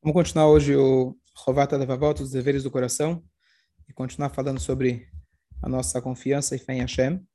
Vamos 0.00 0.14
continuar 0.14 0.46
hoje 0.46 0.76
o 0.76 1.16
Rovata 1.34 1.76
Levavot, 1.76 2.22
os 2.22 2.30
deveres 2.30 2.62
do 2.62 2.70
coração, 2.70 3.20
e 3.88 3.92
continuar 3.92 4.30
falando 4.30 4.60
sobre 4.60 5.08
a 5.60 5.68
nossa 5.68 6.00
confiança 6.00 6.54
e 6.54 6.58
fé 6.58 6.74
em 6.74 6.80
Hashem. 6.82 7.26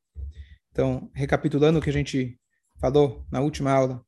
Então, 0.71 1.11
recapitulando 1.13 1.79
o 1.79 1.81
que 1.81 1.89
a 1.89 1.93
gente 1.93 2.39
falou 2.79 3.25
na 3.29 3.41
última 3.41 3.69
aula. 3.69 4.05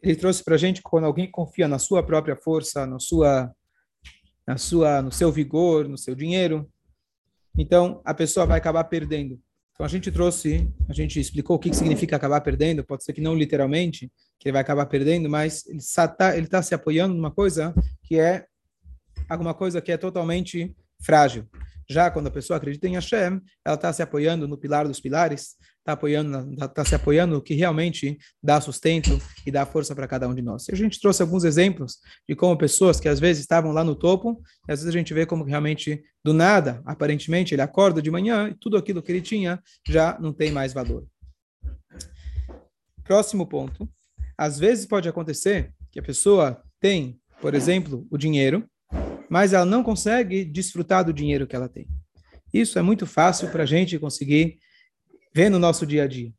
Ele 0.00 0.16
trouxe 0.16 0.44
para 0.44 0.54
a 0.54 0.58
gente 0.58 0.76
que 0.76 0.88
quando 0.88 1.06
alguém 1.06 1.28
confia 1.28 1.66
na 1.66 1.80
sua 1.80 2.06
própria 2.06 2.36
força, 2.36 2.86
na 2.86 3.00
sua 3.00 3.52
na 4.46 4.56
sua, 4.56 5.02
no 5.02 5.12
seu 5.12 5.30
vigor, 5.30 5.88
no 5.88 5.96
seu 5.96 6.14
dinheiro, 6.14 6.68
então 7.56 8.00
a 8.04 8.14
pessoa 8.14 8.46
vai 8.46 8.58
acabar 8.58 8.84
perdendo. 8.84 9.40
Então 9.72 9.86
a 9.86 9.88
gente 9.88 10.10
trouxe, 10.10 10.70
a 10.88 10.92
gente 10.92 11.18
explicou 11.18 11.56
o 11.56 11.58
que 11.58 11.72
significa 11.74 12.16
acabar 12.16 12.40
perdendo, 12.40 12.84
pode 12.84 13.04
ser 13.04 13.12
que 13.12 13.20
não 13.20 13.34
literalmente, 13.34 14.10
que 14.38 14.48
ele 14.48 14.52
vai 14.52 14.62
acabar 14.62 14.86
perdendo, 14.86 15.28
mas 15.28 15.66
ele 15.66 15.78
está 15.78 16.08
tá 16.08 16.62
se 16.62 16.74
apoiando 16.74 17.14
numa 17.14 17.30
coisa 17.30 17.74
que 18.02 18.18
é 18.18 18.46
alguma 19.28 19.54
coisa 19.54 19.80
que 19.80 19.92
é 19.92 19.96
totalmente 19.96 20.74
frágil. 21.00 21.46
Já 21.88 22.10
quando 22.10 22.28
a 22.28 22.30
pessoa 22.30 22.56
acredita 22.56 22.86
em 22.86 22.94
Hashem, 22.94 23.40
ela 23.64 23.74
está 23.74 23.92
se 23.92 24.02
apoiando 24.02 24.46
no 24.46 24.56
pilar 24.56 24.86
dos 24.86 25.00
pilares, 25.00 25.56
está 25.82 25.92
apoiando, 25.92 26.54
está 26.64 26.84
se 26.84 26.94
apoiando 26.94 27.42
que 27.42 27.54
realmente 27.54 28.16
dá 28.42 28.60
sustento 28.60 29.20
e 29.44 29.50
dá 29.50 29.66
força 29.66 29.94
para 29.94 30.06
cada 30.06 30.28
um 30.28 30.34
de 30.34 30.40
nós. 30.40 30.68
E 30.68 30.72
a 30.72 30.76
gente 30.76 31.00
trouxe 31.00 31.22
alguns 31.22 31.44
exemplos 31.44 31.98
de 32.28 32.36
como 32.36 32.56
pessoas 32.56 33.00
que 33.00 33.08
às 33.08 33.18
vezes 33.18 33.42
estavam 33.42 33.72
lá 33.72 33.82
no 33.82 33.96
topo, 33.96 34.40
e 34.68 34.72
às 34.72 34.78
vezes 34.78 34.94
a 34.94 34.96
gente 34.96 35.12
vê 35.12 35.26
como 35.26 35.44
realmente 35.44 36.02
do 36.24 36.32
nada, 36.32 36.80
aparentemente, 36.86 37.52
ele 37.52 37.62
acorda 37.62 38.00
de 38.00 38.10
manhã 38.10 38.48
e 38.48 38.54
tudo 38.54 38.76
aquilo 38.76 39.02
que 39.02 39.10
ele 39.10 39.20
tinha 39.20 39.60
já 39.86 40.16
não 40.20 40.32
tem 40.32 40.52
mais 40.52 40.72
valor. 40.72 41.04
Próximo 43.02 43.46
ponto. 43.46 43.88
Às 44.38 44.58
vezes 44.58 44.86
pode 44.86 45.08
acontecer 45.08 45.72
que 45.90 45.98
a 45.98 46.02
pessoa 46.02 46.62
tem, 46.80 47.20
por 47.40 47.54
exemplo, 47.54 48.06
o 48.08 48.16
dinheiro, 48.16 48.64
mas 49.28 49.52
ela 49.52 49.66
não 49.66 49.82
consegue 49.82 50.44
desfrutar 50.44 51.04
do 51.04 51.12
dinheiro 51.12 51.46
que 51.46 51.56
ela 51.56 51.68
tem. 51.68 51.88
Isso 52.54 52.78
é 52.78 52.82
muito 52.82 53.04
fácil 53.04 53.50
para 53.50 53.64
a 53.64 53.66
gente 53.66 53.98
conseguir 53.98 54.58
ver 55.34 55.48
no 55.48 55.58
nosso 55.58 55.86
dia 55.86 56.04
a 56.04 56.06
dia. 56.06 56.32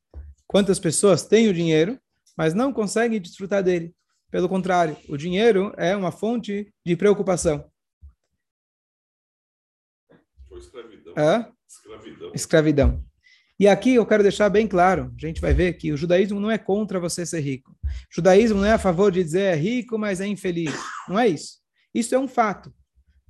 Quantas 0.48 0.80
pessoas 0.80 1.24
têm 1.24 1.48
o 1.48 1.54
dinheiro, 1.54 2.00
mas 2.38 2.54
não 2.54 2.72
conseguem 2.72 3.20
desfrutar 3.20 3.64
dele. 3.64 3.94
Pelo 4.30 4.50
contrário, 4.50 4.98
o 5.08 5.18
dinheiro 5.18 5.74
é 5.78 5.96
uma 5.96 6.12
fonte 6.12 6.74
de 6.86 6.96
preocupação. 6.96 7.70
escravidão. 10.58 11.14
Escravidão. 11.68 12.32
Escravidão. 12.34 13.06
E 13.60 13.68
aqui 13.68 13.94
eu 13.94 14.06
quero 14.06 14.24
deixar 14.24 14.50
bem 14.50 14.68
claro, 14.68 15.14
a 15.16 15.26
gente 15.26 15.40
vai 15.40 15.54
ver 15.54 15.74
que 15.74 15.94
o 15.94 15.98
judaísmo 15.98 16.40
não 16.40 16.50
é 16.50 16.58
contra 16.58 17.00
você 17.00 17.26
ser 17.26 17.40
rico. 17.40 17.78
O 17.84 18.16
judaísmo 18.16 18.60
não 18.60 18.66
é 18.66 18.74
a 18.74 18.80
favor 18.80 19.12
de 19.12 19.24
dizer 19.24 19.42
é 19.42 19.56
rico, 19.56 19.98
mas 19.98 20.20
é 20.20 20.28
infeliz. 20.28 20.74
Não 21.08 21.20
é 21.20 21.28
isso. 21.28 21.60
Isso 21.94 22.16
é 22.16 22.20
um 22.20 22.28
fato. 22.28 22.74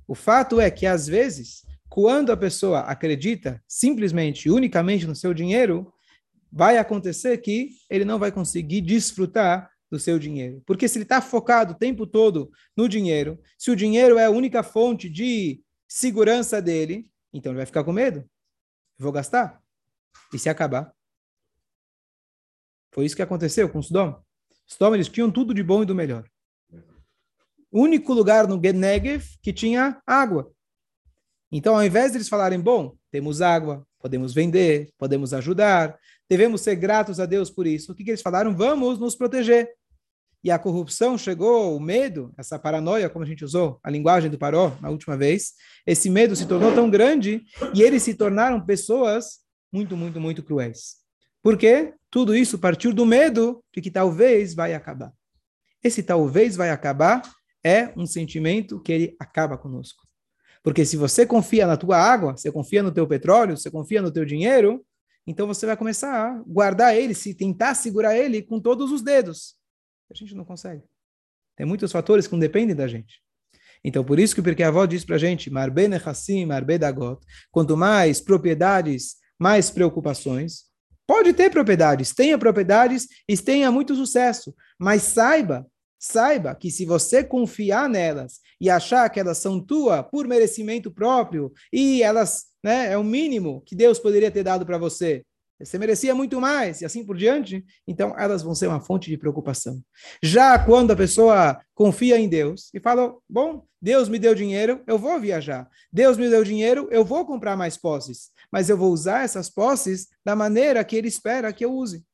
O 0.08 0.14
fato 0.14 0.60
é 0.60 0.70
que, 0.70 0.86
às 0.86 1.06
vezes, 1.06 1.64
quando 1.94 2.32
a 2.32 2.36
pessoa 2.36 2.80
acredita 2.80 3.62
simplesmente, 3.68 4.50
unicamente 4.50 5.06
no 5.06 5.14
seu 5.14 5.32
dinheiro, 5.32 5.94
vai 6.50 6.76
acontecer 6.76 7.38
que 7.38 7.70
ele 7.88 8.04
não 8.04 8.18
vai 8.18 8.32
conseguir 8.32 8.80
desfrutar 8.80 9.70
do 9.88 9.96
seu 9.96 10.18
dinheiro. 10.18 10.60
Porque 10.66 10.88
se 10.88 10.98
ele 10.98 11.04
está 11.04 11.22
focado 11.22 11.72
o 11.72 11.76
tempo 11.76 12.04
todo 12.04 12.50
no 12.76 12.88
dinheiro, 12.88 13.40
se 13.56 13.70
o 13.70 13.76
dinheiro 13.76 14.18
é 14.18 14.24
a 14.24 14.30
única 14.30 14.64
fonte 14.64 15.08
de 15.08 15.62
segurança 15.86 16.60
dele, 16.60 17.08
então 17.32 17.52
ele 17.52 17.58
vai 17.58 17.66
ficar 17.66 17.84
com 17.84 17.92
medo. 17.92 18.28
vou 18.98 19.12
gastar. 19.12 19.62
E 20.32 20.38
se 20.38 20.48
acabar? 20.48 20.92
Foi 22.92 23.04
isso 23.04 23.14
que 23.14 23.22
aconteceu 23.22 23.68
com 23.68 23.78
os 23.78 23.86
Sodom. 23.86 24.20
Sodom, 24.66 24.96
eles 24.96 25.08
tinham 25.08 25.30
tudo 25.30 25.54
de 25.54 25.62
bom 25.62 25.84
e 25.84 25.86
do 25.86 25.94
melhor 25.94 26.28
único 27.74 28.12
lugar 28.14 28.46
no 28.46 28.56
Negev 28.56 29.24
que 29.42 29.52
tinha 29.52 30.00
água. 30.06 30.53
Então, 31.56 31.76
ao 31.76 31.84
invés 31.84 32.10
de 32.10 32.16
eles 32.16 32.28
falarem, 32.28 32.58
bom, 32.58 32.96
temos 33.12 33.40
água, 33.40 33.86
podemos 34.00 34.34
vender, 34.34 34.90
podemos 34.98 35.32
ajudar, 35.32 35.96
devemos 36.28 36.62
ser 36.62 36.74
gratos 36.74 37.20
a 37.20 37.26
Deus 37.26 37.48
por 37.48 37.64
isso, 37.64 37.92
o 37.92 37.94
que, 37.94 38.02
que 38.02 38.10
eles 38.10 38.22
falaram? 38.22 38.56
Vamos 38.56 38.98
nos 38.98 39.14
proteger. 39.14 39.70
E 40.42 40.50
a 40.50 40.58
corrupção 40.58 41.16
chegou, 41.16 41.76
o 41.76 41.80
medo, 41.80 42.34
essa 42.36 42.58
paranoia, 42.58 43.08
como 43.08 43.24
a 43.24 43.28
gente 43.28 43.44
usou 43.44 43.78
a 43.84 43.88
linguagem 43.88 44.28
do 44.28 44.36
Paró 44.36 44.76
na 44.80 44.90
última 44.90 45.16
vez, 45.16 45.52
esse 45.86 46.10
medo 46.10 46.34
se 46.34 46.44
tornou 46.44 46.74
tão 46.74 46.90
grande 46.90 47.44
e 47.72 47.82
eles 47.82 48.02
se 48.02 48.14
tornaram 48.14 48.60
pessoas 48.60 49.38
muito, 49.72 49.96
muito, 49.96 50.20
muito 50.20 50.42
cruéis. 50.42 50.96
Por 51.40 51.56
quê? 51.56 51.94
Tudo 52.10 52.34
isso 52.34 52.58
partiu 52.58 52.92
do 52.92 53.06
medo 53.06 53.62
de 53.72 53.80
que 53.80 53.92
talvez 53.92 54.54
vai 54.54 54.74
acabar. 54.74 55.12
Esse 55.84 56.02
talvez 56.02 56.56
vai 56.56 56.70
acabar 56.70 57.22
é 57.62 57.92
um 57.96 58.06
sentimento 58.06 58.80
que 58.80 58.92
ele 58.92 59.16
acaba 59.20 59.56
conosco. 59.56 60.03
Porque 60.64 60.86
se 60.86 60.96
você 60.96 61.26
confia 61.26 61.66
na 61.66 61.76
tua 61.76 61.98
água, 61.98 62.34
você 62.34 62.50
confia 62.50 62.82
no 62.82 62.90
teu 62.90 63.06
petróleo, 63.06 63.54
você 63.54 63.70
confia 63.70 64.00
no 64.00 64.10
teu 64.10 64.24
dinheiro, 64.24 64.82
então 65.26 65.46
você 65.46 65.66
vai 65.66 65.76
começar 65.76 66.10
a 66.10 66.42
guardar 66.46 66.96
ele, 66.96 67.14
se 67.14 67.34
tentar 67.34 67.74
segurar 67.74 68.16
ele 68.16 68.42
com 68.42 68.58
todos 68.58 68.90
os 68.90 69.02
dedos. 69.02 69.56
A 70.10 70.14
gente 70.14 70.34
não 70.34 70.44
consegue. 70.44 70.82
Tem 71.54 71.66
muitos 71.66 71.92
fatores 71.92 72.26
que 72.26 72.32
não 72.32 72.40
dependem 72.40 72.74
da 72.74 72.88
gente. 72.88 73.22
Então, 73.84 74.02
por 74.02 74.18
isso 74.18 74.34
que 74.34 74.40
porque 74.40 74.62
a 74.62 74.68
avó 74.68 74.86
diz 74.86 75.04
para 75.04 75.16
a 75.16 75.18
gente, 75.18 75.50
Marbe 75.50 75.86
Nechassim, 75.86 76.46
Marbe 76.46 76.78
Dagot, 76.78 77.20
quanto 77.52 77.76
mais 77.76 78.18
propriedades, 78.18 79.16
mais 79.38 79.70
preocupações. 79.70 80.64
Pode 81.06 81.34
ter 81.34 81.50
propriedades, 81.50 82.14
tenha 82.14 82.38
propriedades 82.38 83.06
e 83.28 83.36
tenha 83.36 83.70
muito 83.70 83.94
sucesso, 83.94 84.54
mas 84.78 85.02
saiba 85.02 85.66
Saiba 86.06 86.54
que 86.54 86.70
se 86.70 86.84
você 86.84 87.24
confiar 87.24 87.88
nelas 87.88 88.40
e 88.60 88.68
achar 88.68 89.08
que 89.08 89.18
elas 89.18 89.38
são 89.38 89.58
tua 89.58 90.02
por 90.02 90.28
merecimento 90.28 90.90
próprio 90.90 91.50
e 91.72 92.02
elas, 92.02 92.44
né, 92.62 92.92
é 92.92 92.98
o 92.98 93.02
mínimo 93.02 93.62
que 93.64 93.74
Deus 93.74 93.98
poderia 93.98 94.30
ter 94.30 94.42
dado 94.42 94.66
para 94.66 94.76
você, 94.76 95.24
você 95.58 95.78
merecia 95.78 96.14
muito 96.14 96.38
mais 96.38 96.82
e 96.82 96.84
assim 96.84 97.06
por 97.06 97.16
diante, 97.16 97.64
então 97.88 98.14
elas 98.18 98.42
vão 98.42 98.54
ser 98.54 98.66
uma 98.66 98.82
fonte 98.82 99.08
de 99.08 99.16
preocupação. 99.16 99.80
Já 100.22 100.58
quando 100.58 100.90
a 100.90 100.96
pessoa 100.96 101.58
confia 101.74 102.18
em 102.18 102.28
Deus 102.28 102.68
e 102.74 102.80
fala: 102.80 103.14
"Bom, 103.26 103.64
Deus 103.80 104.06
me 104.06 104.18
deu 104.18 104.34
dinheiro, 104.34 104.82
eu 104.86 104.98
vou 104.98 105.18
viajar. 105.18 105.66
Deus 105.90 106.18
me 106.18 106.28
deu 106.28 106.44
dinheiro, 106.44 106.86
eu 106.90 107.02
vou 107.02 107.24
comprar 107.24 107.56
mais 107.56 107.78
posses, 107.78 108.28
mas 108.52 108.68
eu 108.68 108.76
vou 108.76 108.92
usar 108.92 109.24
essas 109.24 109.48
posses 109.48 110.08
da 110.22 110.36
maneira 110.36 110.84
que 110.84 110.96
ele 110.96 111.08
espera 111.08 111.50
que 111.50 111.64
eu 111.64 111.72
use." 111.72 112.04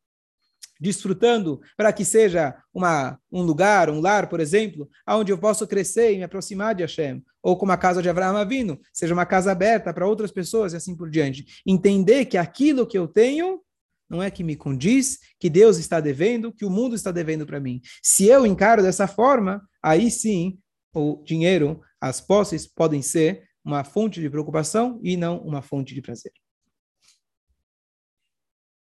Desfrutando 0.81 1.61
para 1.77 1.93
que 1.93 2.05
seja 2.05 2.57
uma, 2.73 3.19
um 3.31 3.43
lugar, 3.43 3.91
um 3.91 4.01
lar, 4.01 4.29
por 4.29 4.41
exemplo, 4.41 4.89
onde 5.07 5.31
eu 5.31 5.39
possa 5.39 5.67
crescer 5.67 6.15
e 6.15 6.17
me 6.17 6.25
aproximar 6.25 6.75
de 6.75 6.83
Hashem. 6.83 7.23
Ou 7.43 7.57
como 7.57 7.73
a 7.73 7.77
casa 7.77 8.03
de 8.03 8.09
Abraão 8.09 8.37
Avino, 8.37 8.81
seja 8.93 9.13
uma 9.13 9.27
casa 9.27 9.53
aberta 9.53 9.93
para 9.93 10.07
outras 10.07 10.31
pessoas 10.31 10.73
e 10.73 10.77
assim 10.77 10.97
por 10.97 11.11
diante. 11.11 11.45
Entender 11.67 12.25
que 12.25 12.39
aquilo 12.39 12.87
que 12.87 12.97
eu 12.97 13.07
tenho 13.07 13.61
não 14.09 14.23
é 14.23 14.31
que 14.31 14.43
me 14.43 14.57
condiz, 14.57 15.19
que 15.39 15.49
Deus 15.49 15.79
está 15.79 16.01
devendo, 16.01 16.53
que 16.53 16.65
o 16.65 16.71
mundo 16.71 16.97
está 16.97 17.13
devendo 17.13 17.47
para 17.47 17.61
mim. 17.61 17.81
Se 18.03 18.27
eu 18.27 18.45
encaro 18.45 18.83
dessa 18.83 19.07
forma, 19.07 19.63
aí 19.81 20.11
sim 20.11 20.59
o 20.93 21.23
dinheiro, 21.25 21.81
as 22.01 22.21
posses 22.21 22.67
podem 22.67 23.03
ser 23.03 23.45
uma 23.65 23.85
fonte 23.85 24.21
de 24.21 24.29
preocupação 24.29 24.99
e 25.05 25.17
não 25.17 25.39
uma 25.39 25.63
fonte 25.63 25.95
de 25.95 26.03
prazer 26.03 26.33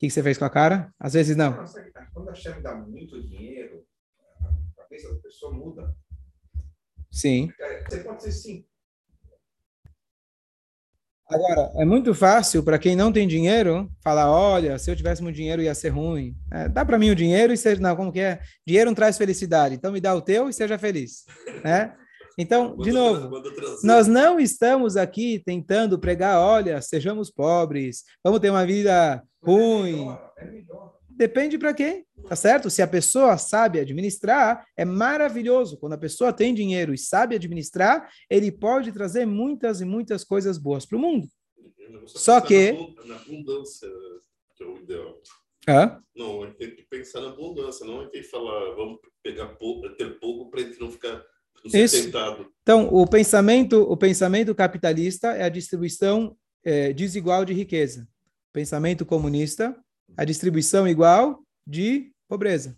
que, 0.00 0.06
que 0.06 0.10
você 0.10 0.22
fez 0.22 0.38
com 0.38 0.46
a 0.46 0.50
cara? 0.50 0.92
Às 0.98 1.12
vezes 1.12 1.36
não. 1.36 1.52
Quando 2.14 2.30
a 2.30 2.34
chefe 2.34 2.62
dá 2.62 2.74
muito 2.74 3.22
dinheiro, 3.22 3.84
a 4.40 4.82
cabeça 4.82 5.12
da 5.14 5.20
pessoa 5.20 5.52
muda. 5.52 5.94
Sim. 7.12 7.52
É, 7.60 7.84
você 7.84 7.98
pode 8.02 8.22
ser 8.22 8.32
sim. 8.32 8.64
Agora, 11.28 11.70
é 11.76 11.84
muito 11.84 12.12
fácil 12.12 12.62
para 12.62 12.78
quem 12.78 12.96
não 12.96 13.12
tem 13.12 13.28
dinheiro 13.28 13.92
falar: 14.02 14.30
olha, 14.30 14.78
se 14.78 14.90
eu 14.90 14.96
tivesse 14.96 15.22
muito 15.22 15.36
dinheiro 15.36 15.62
ia 15.62 15.74
ser 15.74 15.90
ruim. 15.90 16.34
É, 16.50 16.68
dá 16.68 16.84
para 16.84 16.98
mim 16.98 17.10
o 17.10 17.14
dinheiro 17.14 17.52
e 17.52 17.56
seja. 17.56 17.80
Não, 17.80 17.94
como 17.94 18.10
que 18.10 18.20
é? 18.20 18.40
Dinheiro 18.66 18.90
não 18.90 18.94
traz 18.94 19.18
felicidade, 19.18 19.74
então 19.74 19.92
me 19.92 20.00
dá 20.00 20.14
o 20.14 20.22
teu 20.22 20.48
e 20.48 20.52
seja 20.52 20.78
feliz. 20.78 21.26
Né? 21.62 21.94
Então, 22.40 22.74
de 22.76 22.90
novo, 22.90 23.30
nós 23.84 24.06
não 24.06 24.40
estamos 24.40 24.96
aqui 24.96 25.42
tentando 25.44 25.98
pregar, 25.98 26.40
olha, 26.40 26.80
sejamos 26.80 27.30
pobres, 27.30 28.04
vamos 28.24 28.40
ter 28.40 28.48
uma 28.48 28.64
vida 28.64 29.22
ruim. 29.42 30.06
Depende 31.10 31.58
para 31.58 31.74
quem, 31.74 32.06
tá 32.26 32.34
certo? 32.34 32.70
Se 32.70 32.80
a 32.80 32.86
pessoa 32.86 33.36
sabe 33.36 33.78
administrar, 33.78 34.66
é 34.74 34.86
maravilhoso. 34.86 35.76
Quando 35.76 35.92
a 35.92 35.98
pessoa 35.98 36.32
tem 36.32 36.54
dinheiro 36.54 36.94
e 36.94 36.98
sabe 36.98 37.36
administrar, 37.36 38.08
ele 38.30 38.50
pode 38.50 38.90
trazer 38.90 39.26
muitas 39.26 39.82
e 39.82 39.84
muitas 39.84 40.24
coisas 40.24 40.56
boas 40.56 40.86
para 40.86 40.96
o 40.96 41.00
mundo. 41.00 41.28
Só 42.06 42.40
que. 42.40 42.72
Na 43.04 43.16
abundância, 43.16 43.88
que 44.56 44.64
é 44.64 44.66
o 44.66 44.78
ideal. 44.78 45.20
Hã? 45.68 46.02
Não, 46.16 46.50
tem 46.54 46.74
que 46.74 46.84
pensar 46.84 47.20
na 47.20 47.28
abundância, 47.28 47.84
não 47.84 48.02
é 48.02 48.08
que 48.08 48.22
falar, 48.22 48.74
vamos 48.74 48.98
pegar 49.22 49.48
pouco, 49.56 49.90
ter 49.96 50.18
pouco 50.18 50.50
para 50.50 50.60
a 50.60 50.64
gente 50.64 50.80
não 50.80 50.90
ficar 50.90 51.22
Isso. 51.64 52.10
Então, 52.62 52.88
o 52.92 53.06
pensamento, 53.06 53.82
o 53.82 53.96
pensamento 53.96 54.54
capitalista 54.54 55.28
é 55.32 55.42
a 55.42 55.48
distribuição 55.48 56.36
é, 56.64 56.92
desigual 56.92 57.44
de 57.44 57.52
riqueza. 57.52 58.06
Pensamento 58.52 59.04
comunista, 59.04 59.76
a 60.16 60.24
distribuição 60.24 60.86
igual 60.88 61.42
de 61.66 62.12
pobreza. 62.28 62.76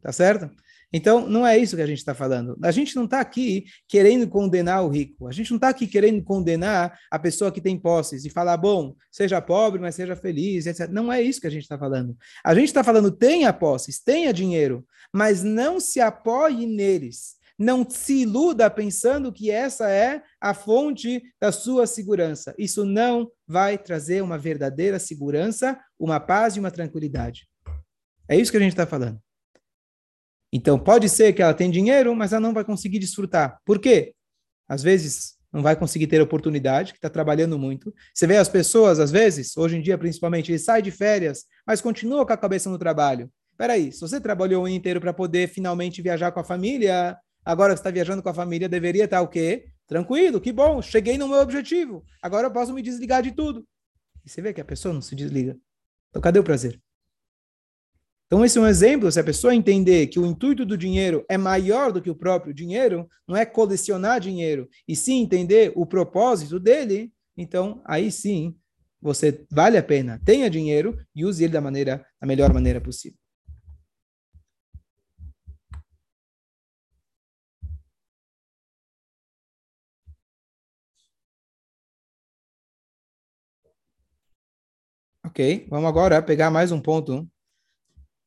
Tá 0.00 0.12
certo? 0.12 0.50
Então, 0.92 1.28
não 1.28 1.46
é 1.46 1.58
isso 1.58 1.76
que 1.76 1.82
a 1.82 1.86
gente 1.86 1.98
está 1.98 2.14
falando. 2.14 2.56
A 2.62 2.70
gente 2.70 2.96
não 2.96 3.04
está 3.04 3.20
aqui 3.20 3.66
querendo 3.86 4.26
condenar 4.26 4.82
o 4.82 4.88
rico. 4.88 5.28
A 5.28 5.32
gente 5.32 5.50
não 5.50 5.56
está 5.56 5.68
aqui 5.68 5.86
querendo 5.86 6.22
condenar 6.22 6.98
a 7.10 7.18
pessoa 7.18 7.52
que 7.52 7.60
tem 7.60 7.78
posses 7.78 8.24
e 8.24 8.30
falar, 8.30 8.56
bom, 8.56 8.94
seja 9.12 9.40
pobre, 9.40 9.80
mas 9.80 9.94
seja 9.94 10.16
feliz, 10.16 10.66
etc. 10.66 10.88
Não 10.90 11.12
é 11.12 11.20
isso 11.20 11.40
que 11.40 11.46
a 11.46 11.50
gente 11.50 11.64
está 11.64 11.78
falando. 11.78 12.16
A 12.42 12.54
gente 12.54 12.68
está 12.68 12.82
falando, 12.82 13.10
tenha 13.10 13.52
posses, 13.52 14.02
tenha 14.02 14.32
dinheiro, 14.32 14.86
mas 15.12 15.42
não 15.42 15.78
se 15.78 16.00
apoie 16.00 16.66
neles. 16.66 17.37
Não 17.58 17.88
se 17.88 18.22
iluda 18.22 18.70
pensando 18.70 19.32
que 19.32 19.50
essa 19.50 19.90
é 19.90 20.22
a 20.40 20.54
fonte 20.54 21.22
da 21.40 21.50
sua 21.50 21.86
segurança. 21.86 22.54
Isso 22.56 22.84
não 22.84 23.30
vai 23.46 23.76
trazer 23.76 24.22
uma 24.22 24.38
verdadeira 24.38 24.98
segurança, 24.98 25.78
uma 25.98 26.20
paz 26.20 26.54
e 26.54 26.60
uma 26.60 26.70
tranquilidade. 26.70 27.48
É 28.28 28.36
isso 28.36 28.50
que 28.50 28.58
a 28.58 28.60
gente 28.60 28.72
está 28.72 28.86
falando. 28.86 29.20
Então, 30.52 30.78
pode 30.78 31.08
ser 31.08 31.32
que 31.32 31.42
ela 31.42 31.52
tenha 31.52 31.70
dinheiro, 31.70 32.14
mas 32.14 32.32
ela 32.32 32.40
não 32.40 32.54
vai 32.54 32.64
conseguir 32.64 32.98
desfrutar. 32.98 33.58
Por 33.64 33.78
quê? 33.78 34.14
Às 34.68 34.82
vezes, 34.82 35.36
não 35.52 35.62
vai 35.62 35.76
conseguir 35.76 36.06
ter 36.06 36.20
oportunidade, 36.20 36.92
que 36.92 36.98
está 36.98 37.08
trabalhando 37.08 37.58
muito. 37.58 37.92
Você 38.14 38.26
vê 38.26 38.36
as 38.36 38.48
pessoas, 38.48 38.98
às 38.98 39.10
vezes, 39.10 39.56
hoje 39.56 39.76
em 39.76 39.82
dia 39.82 39.98
principalmente, 39.98 40.52
ele 40.52 40.58
sai 40.58 40.80
de 40.80 40.90
férias, 40.90 41.44
mas 41.66 41.80
continua 41.80 42.26
com 42.26 42.32
a 42.32 42.36
cabeça 42.36 42.70
no 42.70 42.78
trabalho. 42.78 43.30
Peraí, 43.56 43.90
se 43.90 44.00
você 44.00 44.20
trabalhou 44.20 44.62
o 44.62 44.66
ano 44.66 44.74
inteiro 44.74 45.00
para 45.00 45.12
poder 45.12 45.48
finalmente 45.48 46.00
viajar 46.00 46.30
com 46.32 46.40
a 46.40 46.44
família, 46.44 47.16
agora 47.48 47.72
que 47.72 47.80
está 47.80 47.90
viajando 47.90 48.22
com 48.22 48.28
a 48.28 48.34
família, 48.34 48.68
deveria 48.68 49.04
estar 49.04 49.22
o 49.22 49.28
quê? 49.28 49.70
Tranquilo, 49.86 50.38
que 50.38 50.52
bom, 50.52 50.82
cheguei 50.82 51.16
no 51.16 51.26
meu 51.26 51.38
objetivo. 51.38 52.04
Agora 52.20 52.46
eu 52.46 52.50
posso 52.50 52.74
me 52.74 52.82
desligar 52.82 53.22
de 53.22 53.32
tudo. 53.32 53.66
E 54.22 54.28
você 54.28 54.42
vê 54.42 54.52
que 54.52 54.60
a 54.60 54.64
pessoa 54.64 54.92
não 54.92 55.00
se 55.00 55.16
desliga. 55.16 55.56
Então, 56.10 56.20
cadê 56.20 56.38
o 56.38 56.44
prazer? 56.44 56.78
Então, 58.26 58.44
esse 58.44 58.58
é 58.58 58.60
um 58.60 58.66
exemplo. 58.66 59.10
Se 59.10 59.18
a 59.18 59.24
pessoa 59.24 59.54
entender 59.54 60.08
que 60.08 60.20
o 60.20 60.26
intuito 60.26 60.66
do 60.66 60.76
dinheiro 60.76 61.24
é 61.26 61.38
maior 61.38 61.90
do 61.90 62.02
que 62.02 62.10
o 62.10 62.14
próprio 62.14 62.52
dinheiro, 62.52 63.08
não 63.26 63.34
é 63.34 63.46
colecionar 63.46 64.20
dinheiro, 64.20 64.68
e 64.86 64.94
sim 64.94 65.22
entender 65.22 65.72
o 65.74 65.86
propósito 65.86 66.60
dele, 66.60 67.10
então 67.34 67.80
aí 67.86 68.12
sim 68.12 68.54
você 69.00 69.46
vale 69.50 69.78
a 69.78 69.82
pena, 69.82 70.20
tenha 70.22 70.50
dinheiro 70.50 70.98
e 71.14 71.24
use 71.24 71.42
ele 71.42 71.54
da 71.54 71.62
maneira, 71.62 72.04
da 72.20 72.26
melhor 72.26 72.52
maneira 72.52 72.78
possível. 72.78 73.17
Ok, 85.28 85.66
vamos 85.68 85.86
agora 85.86 86.22
pegar 86.22 86.50
mais 86.50 86.72
um 86.72 86.80
ponto 86.80 87.28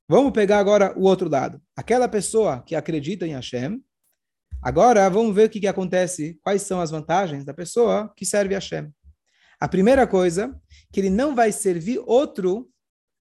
Vamos 0.07 0.31
pegar 0.33 0.59
agora 0.59 0.93
o 0.95 1.01
outro 1.01 1.27
lado. 1.27 1.59
Aquela 1.75 2.07
pessoa 2.07 2.61
que 2.61 2.75
acredita 2.75 3.25
em 3.25 3.33
Hashem. 3.33 3.83
Agora 4.61 5.09
vamos 5.09 5.33
ver 5.33 5.47
o 5.47 5.49
que, 5.49 5.59
que 5.59 5.65
acontece, 5.65 6.37
quais 6.43 6.61
são 6.61 6.79
as 6.79 6.91
vantagens 6.91 7.43
da 7.43 7.55
pessoa 7.55 8.13
que 8.15 8.23
serve 8.23 8.53
Hashem. 8.53 8.93
A 9.59 9.67
primeira 9.67 10.05
coisa, 10.05 10.55
que 10.93 10.99
ele 10.99 11.09
não 11.09 11.33
vai 11.33 11.51
servir 11.51 11.99
outro 12.05 12.69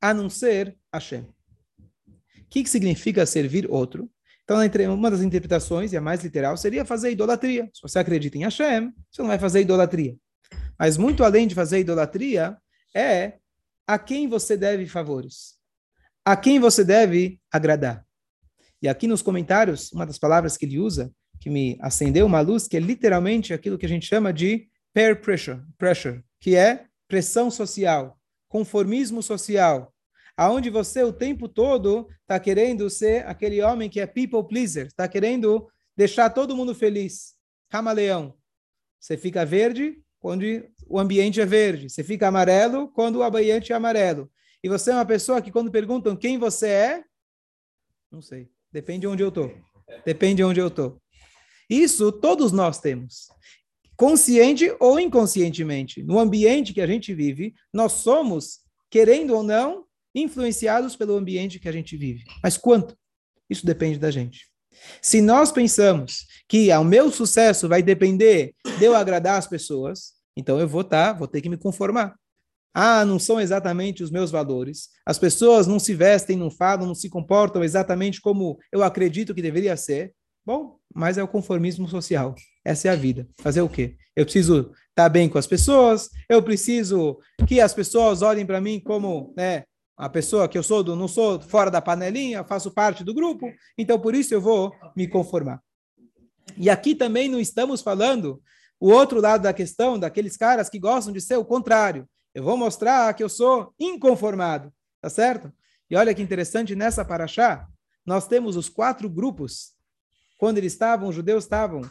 a 0.02 0.14
não 0.14 0.30
ser 0.30 0.78
Hashem. 0.94 1.24
O 1.24 2.50
que, 2.50 2.64
que 2.64 2.70
significa 2.70 3.26
servir 3.26 3.70
outro? 3.70 4.10
Então, 4.46 4.60
uma 4.94 5.12
das 5.12 5.22
interpretações, 5.22 5.92
e 5.92 5.98
a 5.98 6.02
mais 6.02 6.24
literal, 6.24 6.56
seria 6.56 6.86
fazer 6.86 7.12
idolatria. 7.12 7.70
Se 7.74 7.82
você 7.82 8.00
acredita 8.00 8.38
em 8.38 8.44
Hashem, 8.44 8.94
você 9.12 9.22
não 9.22 9.28
vai 9.28 9.38
fazer 9.38 9.60
idolatria. 9.60 10.16
Mas 10.80 10.96
muito 10.96 11.26
além 11.26 11.46
de 11.46 11.54
fazer 11.54 11.80
idolatria, 11.80 12.58
é 12.96 13.34
a 13.88 14.00
quem 14.00 14.28
você 14.28 14.58
deve 14.58 14.88
favores 14.88 15.56
a 16.26 16.36
quem 16.36 16.60
você 16.60 16.84
deve 16.84 17.40
agradar. 17.52 18.04
E 18.82 18.88
aqui 18.88 19.06
nos 19.08 19.22
comentários, 19.22 19.92
uma 19.94 20.08
das 20.08 20.18
palavras 20.18 20.58
que 20.58 20.66
ele 20.66 20.80
usa, 20.80 21.14
que 21.40 21.52
me 21.52 21.78
acendeu 21.80 22.26
uma 22.26 22.42
luz, 22.42 22.68
que 22.68 22.76
é 22.76 22.80
literalmente 22.80 23.54
aquilo 23.54 23.78
que 23.78 23.86
a 23.86 23.90
gente 23.90 24.08
chama 24.08 24.34
de 24.34 24.68
peer 24.92 25.22
pressure, 25.22 25.62
pressure 25.78 26.24
que 26.40 26.56
é 26.56 26.88
pressão 27.08 27.52
social, 27.52 28.20
conformismo 28.50 29.22
social, 29.22 29.94
aonde 30.36 30.72
você 30.72 31.04
o 31.04 31.14
tempo 31.14 31.48
todo 31.48 32.10
está 32.22 32.40
querendo 32.40 32.90
ser 32.90 33.26
aquele 33.28 33.62
homem 33.62 33.90
que 33.90 34.00
é 34.00 34.08
people 34.08 34.48
pleaser, 34.48 34.88
está 34.88 35.08
querendo 35.08 35.70
deixar 35.96 36.32
todo 36.32 36.56
mundo 36.56 36.74
feliz, 36.74 37.36
camaleão. 37.70 38.36
Você 39.00 39.16
fica 39.16 39.46
verde 39.46 40.02
quando 40.20 40.44
o 40.88 41.00
ambiente 41.00 41.42
é 41.42 41.46
verde, 41.46 41.90
você 41.90 42.04
fica 42.04 42.28
amarelo 42.28 42.88
quando 42.90 43.18
o 43.18 43.24
ambiente 43.24 43.72
é 43.72 43.76
amarelo. 43.76 44.32
E 44.64 44.70
você 44.70 44.92
é 44.92 44.94
uma 44.94 45.06
pessoa 45.06 45.42
que 45.42 45.52
quando 45.52 45.72
perguntam 45.72 46.16
quem 46.16 46.38
você 46.38 46.68
é, 46.68 47.04
não 48.12 48.22
sei, 48.22 48.50
depende 48.72 49.02
de 49.02 49.08
onde 49.08 49.24
eu 49.24 49.30
estou. 49.30 49.52
Depende 50.06 50.36
de 50.38 50.44
onde 50.44 50.60
eu 50.60 50.68
estou. 50.68 51.02
Isso 51.70 52.12
todos 52.12 52.52
nós 52.52 52.80
temos. 52.80 53.28
Consciente 53.96 54.76
ou 54.80 55.00
inconscientemente. 55.00 56.04
No 56.04 56.20
ambiente 56.20 56.74
que 56.74 56.82
a 56.82 56.88
gente 56.88 57.14
vive, 57.14 57.54
nós 57.74 57.94
somos, 57.94 58.60
querendo 58.90 59.36
ou 59.36 59.44
não, 59.44 59.86
influenciados 60.14 60.96
pelo 60.96 61.16
ambiente 61.16 61.60
que 61.60 61.70
a 61.70 61.72
gente 61.72 61.96
vive. 61.96 62.24
Mas 62.42 62.58
quanto? 62.58 62.98
Isso 63.50 63.66
depende 63.66 64.00
da 64.00 64.12
gente. 64.12 64.48
Se 65.02 65.22
nós 65.22 65.52
pensamos 65.52 66.26
que 66.48 66.72
o 66.74 66.84
meu 66.84 67.12
sucesso 67.12 67.68
vai 67.68 67.82
depender 67.82 68.54
de 68.78 68.86
eu 68.86 68.96
agradar 68.96 69.38
as 69.38 69.48
pessoas, 69.48 70.15
então 70.36 70.60
eu 70.60 70.68
vou 70.68 70.82
estar, 70.82 71.14
tá, 71.14 71.20
vou 71.20 71.28
ter 71.28 71.42
que 71.42 71.50
me 71.50 71.58
conformar. 71.58 72.16
Ah, 72.74 73.06
não 73.06 73.18
são 73.18 73.40
exatamente 73.40 74.04
os 74.04 74.12
meus 74.12 74.30
valores. 74.30 74.90
As 75.06 75.18
pessoas 75.18 75.66
não 75.66 75.80
se 75.80 75.94
vestem, 75.94 76.36
não 76.36 76.52
falam, 76.52 76.86
não 76.86 76.96
se 76.96 77.10
comportam 77.10 77.64
exatamente 77.64 78.20
como 78.20 78.60
eu 78.70 78.84
acredito 78.84 79.34
que 79.34 79.42
deveria 79.42 79.78
ser. 79.78 80.14
Bom, 80.46 80.78
mas 80.94 81.18
é 81.18 81.24
o 81.24 81.28
conformismo 81.28 81.88
social. 81.88 82.36
Essa 82.66 82.90
é 82.90 82.92
a 82.92 82.96
vida. 82.96 83.28
Fazer 83.40 83.62
o 83.62 83.70
quê? 83.70 83.96
Eu 84.14 84.26
preciso 84.26 84.72
estar 84.90 85.10
bem 85.10 85.30
com 85.30 85.38
as 85.38 85.48
pessoas, 85.48 86.10
eu 86.30 86.44
preciso 86.44 87.18
que 87.48 87.60
as 87.60 87.74
pessoas 87.74 88.22
olhem 88.22 88.46
para 88.46 88.62
mim 88.62 88.80
como, 88.80 89.34
né, 89.36 89.64
a 89.98 90.10
pessoa 90.10 90.48
que 90.48 90.58
eu 90.58 90.64
sou, 90.64 90.84
do, 90.84 90.96
não 90.96 91.08
sou 91.08 91.40
fora 91.42 91.72
da 91.72 91.82
panelinha, 91.82 92.44
faço 92.44 92.72
parte 92.72 93.04
do 93.04 93.14
grupo, 93.14 93.52
então 93.78 94.00
por 94.00 94.14
isso 94.14 94.34
eu 94.34 94.42
vou 94.42 94.74
me 94.96 95.08
conformar. 95.08 95.62
E 96.58 96.70
aqui 96.70 96.94
também 96.96 97.30
não 97.30 97.40
estamos 97.40 97.82
falando 97.82 98.42
o 98.80 98.92
outro 98.92 99.22
lado 99.22 99.44
da 99.44 99.54
questão, 99.54 99.98
daqueles 99.98 100.38
caras 100.38 100.70
que 100.70 100.80
gostam 100.80 101.14
de 101.14 101.22
ser 101.22 101.38
o 101.38 101.46
contrário. 101.46 102.08
Eu 102.34 102.44
vou 102.44 102.58
mostrar 102.58 103.14
que 103.14 103.24
eu 103.24 103.30
sou 103.30 103.74
inconformado, 103.80 104.74
tá 105.02 105.10
certo? 105.10 105.52
E 105.90 105.96
olha 105.96 106.14
que 106.14 106.22
interessante, 106.22 106.76
nessa 106.76 107.06
paraxá, 107.06 107.68
nós 108.06 108.28
temos 108.28 108.56
os 108.56 108.70
quatro 108.70 109.10
grupos. 109.10 109.74
Quando 110.38 110.58
eles 110.58 110.74
estavam, 110.74 111.10
os 111.10 111.16
judeus 111.16 111.46
estavam 111.46 111.82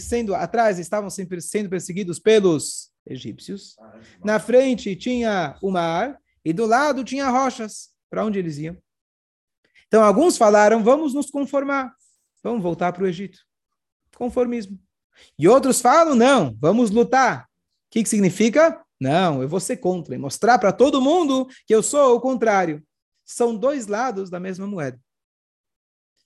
sendo 0.00 0.34
atrás, 0.34 0.78
estavam 0.78 1.10
sendo 1.10 1.28
perseguidos 1.68 2.18
pelos 2.18 2.90
egípcios. 3.06 3.76
Na 4.24 4.38
frente 4.38 4.94
tinha 4.96 5.56
o 5.62 5.70
mar 5.70 6.18
e 6.44 6.52
do 6.52 6.66
lado 6.66 7.04
tinha 7.04 7.28
rochas. 7.28 7.90
Para 8.10 8.24
onde 8.24 8.38
eles 8.38 8.58
iam? 8.58 8.76
Então, 9.86 10.04
alguns 10.04 10.36
falaram: 10.36 10.82
vamos 10.82 11.14
nos 11.14 11.30
conformar, 11.30 11.94
vamos 12.42 12.62
voltar 12.62 12.92
para 12.92 13.04
o 13.04 13.06
Egito. 13.06 13.38
Conformismo. 14.16 14.78
E 15.38 15.48
outros 15.48 15.80
falam: 15.80 16.14
não, 16.14 16.56
vamos 16.60 16.90
lutar. 16.90 17.44
O 17.44 17.46
que, 17.90 18.02
que 18.02 18.08
significa? 18.08 18.82
Não, 19.00 19.42
eu 19.42 19.48
vou 19.48 19.60
ser 19.60 19.78
contra 19.78 20.14
e 20.14 20.18
mostrar 20.18 20.58
para 20.58 20.72
todo 20.72 21.00
mundo 21.00 21.48
que 21.66 21.74
eu 21.74 21.82
sou 21.82 22.16
o 22.16 22.20
contrário. 22.20 22.82
São 23.24 23.56
dois 23.56 23.86
lados 23.86 24.30
da 24.30 24.38
mesma 24.38 24.66
moeda. 24.66 24.98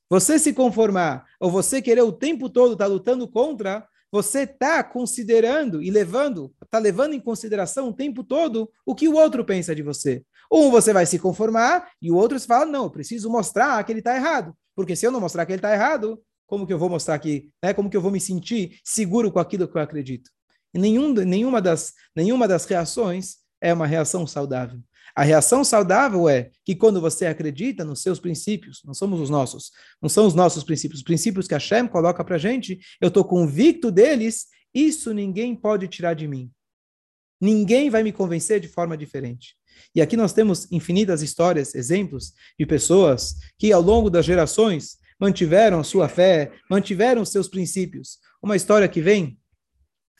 Você 0.08 0.38
se 0.38 0.52
conformar 0.52 1.24
ou 1.40 1.50
você 1.50 1.82
querer 1.82 2.02
o 2.02 2.12
tempo 2.12 2.48
todo 2.48 2.74
estar 2.74 2.84
tá 2.84 2.90
lutando 2.90 3.26
contra, 3.28 3.86
você 4.10 4.42
está 4.42 4.84
considerando 4.84 5.82
e 5.82 5.90
levando, 5.90 6.54
está 6.62 6.78
levando 6.78 7.14
em 7.14 7.20
consideração 7.20 7.88
o 7.88 7.92
tempo 7.92 8.22
todo 8.22 8.70
o 8.84 8.94
que 8.94 9.08
o 9.08 9.14
outro 9.14 9.44
pensa 9.44 9.74
de 9.74 9.82
você. 9.82 10.22
Um 10.50 10.70
você 10.70 10.92
vai 10.92 11.06
se 11.06 11.18
conformar 11.18 11.90
e 12.00 12.10
o 12.10 12.16
outro 12.16 12.38
fala, 12.40 12.66
não, 12.66 12.88
preciso 12.88 13.28
mostrar 13.28 13.82
que 13.84 13.90
ele 13.90 13.98
está 13.98 14.14
errado. 14.14 14.56
Porque 14.76 14.94
se 14.94 15.06
eu 15.06 15.10
não 15.10 15.20
mostrar 15.20 15.44
que 15.44 15.52
ele 15.52 15.58
está 15.58 15.72
errado, 15.72 16.22
como 16.46 16.66
que 16.66 16.72
eu 16.72 16.78
vou 16.78 16.88
mostrar 16.88 17.18
que, 17.18 17.50
né, 17.62 17.74
como 17.74 17.90
que 17.90 17.96
eu 17.96 18.00
vou 18.00 18.10
me 18.10 18.20
sentir 18.20 18.78
seguro 18.84 19.30
com 19.30 19.38
aquilo 19.38 19.68
que 19.68 19.76
eu 19.76 19.82
acredito? 19.82 20.30
E 20.72 20.78
nenhum, 20.78 21.12
nenhuma, 21.12 21.60
das, 21.60 21.92
nenhuma 22.14 22.46
das 22.46 22.64
reações 22.64 23.36
é 23.60 23.72
uma 23.72 23.86
reação 23.86 24.26
saudável. 24.26 24.80
A 25.14 25.22
reação 25.22 25.64
saudável 25.64 26.28
é 26.28 26.50
que 26.64 26.74
quando 26.74 27.00
você 27.00 27.26
acredita 27.26 27.84
nos 27.84 28.02
seus 28.02 28.20
princípios, 28.20 28.82
não 28.84 28.92
somos 28.92 29.18
os 29.20 29.30
nossos, 29.30 29.70
não 30.00 30.08
são 30.08 30.26
os 30.26 30.34
nossos 30.34 30.62
princípios, 30.62 31.00
os 31.00 31.04
princípios 31.04 31.48
que 31.48 31.54
a 31.54 31.58
Hashem 31.58 31.88
coloca 31.88 32.22
para 32.22 32.36
gente, 32.36 32.78
eu 33.00 33.08
estou 33.08 33.24
convicto 33.24 33.90
deles, 33.90 34.46
isso 34.74 35.14
ninguém 35.14 35.56
pode 35.56 35.88
tirar 35.88 36.14
de 36.14 36.28
mim. 36.28 36.50
Ninguém 37.40 37.88
vai 37.88 38.02
me 38.02 38.12
convencer 38.12 38.60
de 38.60 38.68
forma 38.68 38.96
diferente. 38.96 39.56
E 39.94 40.02
aqui 40.02 40.16
nós 40.16 40.32
temos 40.32 40.70
infinitas 40.70 41.22
histórias, 41.22 41.74
exemplos 41.74 42.32
de 42.58 42.66
pessoas 42.66 43.36
que 43.58 43.72
ao 43.72 43.80
longo 43.80 44.10
das 44.10 44.24
gerações 44.24 44.98
mantiveram 45.18 45.82
sua 45.82 46.08
fé, 46.08 46.52
mantiveram 46.70 47.24
seus 47.24 47.48
princípios. 47.48 48.18
Uma 48.42 48.56
história 48.56 48.88
que 48.88 49.00
vem 49.00 49.38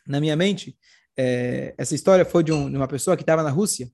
na 0.07 0.19
minha 0.19 0.35
mente, 0.35 0.77
é, 1.17 1.75
essa 1.77 1.93
história 1.93 2.23
foi 2.23 2.43
de, 2.43 2.51
um, 2.51 2.69
de 2.69 2.77
uma 2.77 2.87
pessoa 2.87 3.17
que 3.17 3.23
estava 3.23 3.43
na 3.43 3.49
Rússia, 3.49 3.91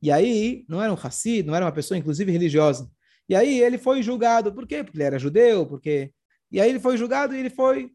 e 0.00 0.10
aí 0.10 0.64
não 0.68 0.82
era 0.82 0.92
um 0.92 0.96
Hassid, 0.96 1.44
não 1.44 1.54
era 1.54 1.64
uma 1.64 1.72
pessoa, 1.72 1.98
inclusive, 1.98 2.30
religiosa. 2.30 2.88
E 3.28 3.34
aí 3.34 3.60
ele 3.60 3.76
foi 3.76 4.02
julgado, 4.02 4.52
por 4.52 4.66
quê? 4.66 4.84
Porque 4.84 4.96
ele 4.96 5.04
era 5.04 5.18
judeu, 5.18 5.66
porque... 5.66 6.12
E 6.50 6.60
aí 6.60 6.70
ele 6.70 6.80
foi 6.80 6.96
julgado 6.96 7.34
e 7.34 7.38
ele 7.38 7.50
foi 7.50 7.90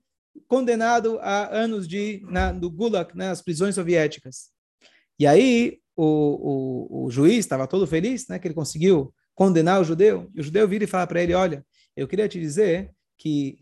condenado 0.47 1.17
a 1.21 1.47
anos 1.55 1.87
de 1.87 2.21
na, 2.29 2.51
do 2.51 2.69
Gulag, 2.69 3.15
né, 3.15 3.29
nas 3.29 3.41
prisões 3.41 3.73
soviéticas. 3.73 4.49
E 5.17 5.25
aí 5.25 5.79
o, 5.95 6.03
o, 6.05 7.05
o 7.05 7.11
juiz 7.11 7.39
estava 7.39 7.65
todo 7.65 7.87
feliz, 7.87 8.27
né, 8.27 8.37
que 8.37 8.47
ele 8.47 8.53
conseguiu 8.53 9.11
condenar 9.33 9.81
o 9.81 9.83
judeu. 9.83 10.29
E 10.35 10.41
o 10.41 10.43
judeu 10.43 10.67
vira 10.67 10.83
e 10.83 10.87
fala 10.87 11.07
para 11.07 11.23
ele: 11.23 11.33
Olha, 11.33 11.65
eu 11.95 12.07
queria 12.07 12.27
te 12.27 12.39
dizer 12.39 12.93
que 13.17 13.59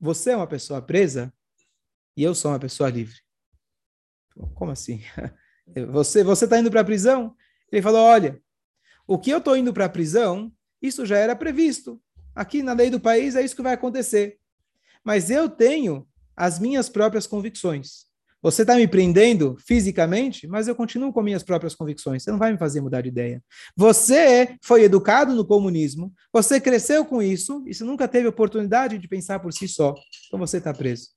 você 0.00 0.30
é 0.30 0.36
uma 0.36 0.46
pessoa 0.46 0.82
presa 0.82 1.32
e 2.16 2.22
eu 2.22 2.34
sou 2.34 2.50
uma 2.50 2.58
pessoa 2.58 2.90
livre. 2.90 3.16
Como 4.54 4.70
assim? 4.70 5.02
Você 5.92 6.24
você 6.24 6.46
está 6.46 6.58
indo 6.58 6.70
para 6.70 6.80
a 6.80 6.84
prisão? 6.84 7.36
Ele 7.70 7.82
falou: 7.82 8.00
Olha, 8.00 8.40
o 9.06 9.18
que 9.18 9.30
eu 9.30 9.36
estou 9.36 9.54
indo 9.54 9.70
para 9.70 9.84
a 9.84 9.88
prisão, 9.88 10.50
isso 10.80 11.04
já 11.04 11.18
era 11.18 11.36
previsto. 11.36 12.00
Aqui 12.34 12.62
na 12.62 12.72
lei 12.72 12.88
do 12.88 12.98
país 12.98 13.36
é 13.36 13.42
isso 13.42 13.54
que 13.54 13.60
vai 13.60 13.74
acontecer. 13.74 14.38
Mas 15.04 15.28
eu 15.28 15.46
tenho 15.46 16.08
as 16.34 16.58
minhas 16.58 16.88
próprias 16.88 17.26
convicções. 17.26 18.07
Você 18.40 18.62
está 18.62 18.76
me 18.76 18.86
prendendo 18.86 19.56
fisicamente, 19.66 20.46
mas 20.46 20.68
eu 20.68 20.74
continuo 20.74 21.12
com 21.12 21.20
minhas 21.22 21.42
próprias 21.42 21.74
convicções. 21.74 22.22
Você 22.22 22.30
não 22.30 22.38
vai 22.38 22.52
me 22.52 22.58
fazer 22.58 22.80
mudar 22.80 23.00
de 23.00 23.08
ideia. 23.08 23.42
Você 23.76 24.56
foi 24.62 24.84
educado 24.84 25.34
no 25.34 25.44
comunismo, 25.44 26.12
você 26.32 26.60
cresceu 26.60 27.04
com 27.04 27.20
isso, 27.20 27.64
e 27.66 27.74
você 27.74 27.82
nunca 27.82 28.06
teve 28.06 28.28
oportunidade 28.28 28.96
de 28.96 29.08
pensar 29.08 29.40
por 29.40 29.52
si 29.52 29.66
só. 29.66 29.94
Então 30.26 30.38
você 30.38 30.58
está 30.58 30.72
preso. 30.72 31.08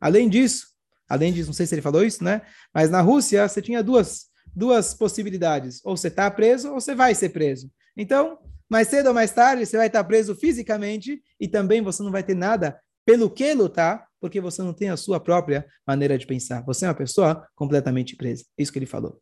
Além 0.00 0.28
disso, 0.28 0.68
além 1.08 1.32
disso, 1.32 1.48
não 1.48 1.54
sei 1.54 1.66
se 1.66 1.74
ele 1.74 1.82
falou 1.82 2.04
isso, 2.04 2.24
né? 2.24 2.40
Mas 2.74 2.90
na 2.90 3.02
Rússia 3.02 3.46
você 3.46 3.60
tinha 3.60 3.82
duas, 3.82 4.26
duas 4.54 4.94
possibilidades: 4.94 5.80
ou 5.84 5.96
você 5.96 6.08
está 6.08 6.30
preso, 6.30 6.70
ou 6.70 6.80
você 6.80 6.94
vai 6.94 7.14
ser 7.14 7.28
preso. 7.28 7.70
Então, 7.94 8.38
mais 8.68 8.88
cedo 8.88 9.08
ou 9.08 9.14
mais 9.14 9.30
tarde, 9.30 9.66
você 9.66 9.76
vai 9.76 9.88
estar 9.88 10.02
preso 10.04 10.34
fisicamente 10.34 11.22
e 11.38 11.46
também 11.46 11.82
você 11.82 12.02
não 12.02 12.10
vai 12.10 12.22
ter 12.22 12.34
nada 12.34 12.80
pelo 13.04 13.28
que 13.28 13.52
lutar, 13.52 14.06
porque 14.22 14.40
você 14.40 14.62
não 14.62 14.72
tem 14.72 14.88
a 14.88 14.96
sua 14.96 15.18
própria 15.18 15.66
maneira 15.84 16.16
de 16.16 16.24
pensar. 16.24 16.64
Você 16.64 16.84
é 16.84 16.88
uma 16.88 16.94
pessoa 16.94 17.44
completamente 17.56 18.14
presa. 18.14 18.44
É 18.56 18.62
isso 18.62 18.72
que 18.72 18.78
ele 18.78 18.86
falou. 18.86 19.20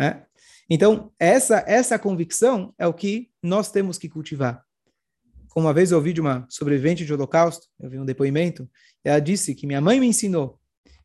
É? 0.00 0.22
Então, 0.70 1.12
essa, 1.18 1.64
essa 1.66 1.98
convicção 1.98 2.72
é 2.78 2.86
o 2.86 2.94
que 2.94 3.32
nós 3.42 3.72
temos 3.72 3.98
que 3.98 4.08
cultivar. 4.08 4.64
Como 5.48 5.66
uma 5.66 5.74
vez 5.74 5.90
eu 5.90 5.98
ouvi 5.98 6.12
de 6.12 6.20
uma 6.20 6.46
sobrevivente 6.48 7.04
de 7.04 7.12
holocausto, 7.12 7.66
eu 7.80 7.90
vi 7.90 7.98
um 7.98 8.04
depoimento, 8.04 8.70
ela 9.02 9.18
disse 9.18 9.56
que 9.56 9.66
minha 9.66 9.80
mãe 9.80 9.98
me 9.98 10.06
ensinou 10.06 10.60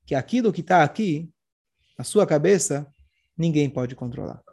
que 0.05 0.13
aquilo 0.13 0.53
que 0.53 0.61
está 0.61 0.83
aqui, 0.83 1.27
na 1.97 2.03
sua 2.03 2.27
cabeça, 2.27 2.85
ninguém 3.35 3.67
pode 3.67 3.95
controlar. 3.95 4.43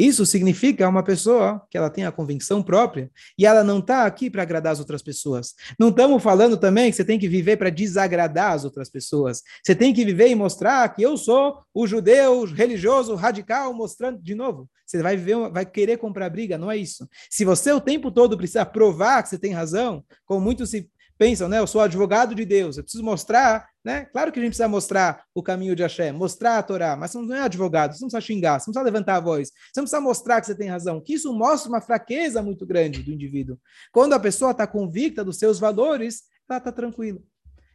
Isso 0.00 0.24
significa 0.24 0.88
uma 0.88 1.02
pessoa 1.02 1.60
que 1.68 1.76
ela 1.76 1.90
tem 1.90 2.06
a 2.06 2.10
convicção 2.10 2.62
própria 2.62 3.10
e 3.36 3.44
ela 3.44 3.62
não 3.62 3.80
está 3.80 4.06
aqui 4.06 4.30
para 4.30 4.40
agradar 4.40 4.72
as 4.72 4.78
outras 4.78 5.02
pessoas. 5.02 5.54
Não 5.78 5.90
estamos 5.90 6.22
falando 6.22 6.56
também 6.56 6.90
que 6.90 6.96
você 6.96 7.04
tem 7.04 7.18
que 7.18 7.28
viver 7.28 7.58
para 7.58 7.68
desagradar 7.68 8.52
as 8.52 8.64
outras 8.64 8.88
pessoas. 8.88 9.42
Você 9.62 9.74
tem 9.74 9.92
que 9.92 10.02
viver 10.02 10.28
e 10.28 10.34
mostrar 10.34 10.88
que 10.94 11.02
eu 11.02 11.18
sou 11.18 11.58
o 11.74 11.86
judeu 11.86 12.44
religioso 12.44 13.14
radical, 13.14 13.74
mostrando 13.74 14.22
de 14.22 14.34
novo. 14.34 14.70
Você 14.86 15.02
vai 15.02 15.18
viver, 15.18 15.50
vai 15.50 15.66
querer 15.66 15.98
comprar 15.98 16.30
briga, 16.30 16.56
não 16.56 16.70
é 16.70 16.78
isso. 16.78 17.06
Se 17.28 17.44
você 17.44 17.70
o 17.70 17.78
tempo 17.78 18.10
todo 18.10 18.38
precisa 18.38 18.64
provar 18.64 19.22
que 19.22 19.28
você 19.28 19.38
tem 19.38 19.52
razão, 19.52 20.02
como 20.24 20.40
muitos 20.40 20.70
se 20.70 20.88
pensam, 21.20 21.50
né? 21.50 21.58
Eu 21.58 21.66
sou 21.66 21.82
advogado 21.82 22.34
de 22.34 22.46
Deus, 22.46 22.78
eu 22.78 22.82
preciso 22.82 23.04
mostrar, 23.04 23.68
né? 23.84 24.06
Claro 24.06 24.32
que 24.32 24.38
a 24.38 24.42
gente 24.42 24.52
precisa 24.52 24.66
mostrar 24.66 25.22
o 25.34 25.42
caminho 25.42 25.76
de 25.76 25.82
Hashem, 25.82 26.12
mostrar 26.12 26.56
a 26.56 26.62
Torá, 26.62 26.96
mas 26.96 27.10
você 27.10 27.18
não 27.18 27.36
é 27.36 27.42
advogado, 27.42 27.92
você 27.92 28.00
não 28.00 28.08
precisa 28.08 28.26
xingar, 28.26 28.58
você 28.58 28.70
não 28.70 28.72
precisa 28.72 28.82
levantar 28.82 29.16
a 29.16 29.20
voz, 29.20 29.50
você 29.50 29.80
não 29.80 29.84
precisa 29.84 30.00
mostrar 30.00 30.40
que 30.40 30.46
você 30.46 30.54
tem 30.54 30.70
razão, 30.70 30.98
que 30.98 31.12
isso 31.12 31.30
mostra 31.34 31.68
uma 31.68 31.82
fraqueza 31.82 32.42
muito 32.42 32.64
grande 32.64 33.02
do 33.02 33.12
indivíduo. 33.12 33.60
Quando 33.92 34.14
a 34.14 34.18
pessoa 34.18 34.52
está 34.52 34.66
convicta 34.66 35.22
dos 35.22 35.36
seus 35.36 35.58
valores, 35.58 36.22
ela 36.48 36.56
está 36.56 36.72
tranquila. 36.72 37.20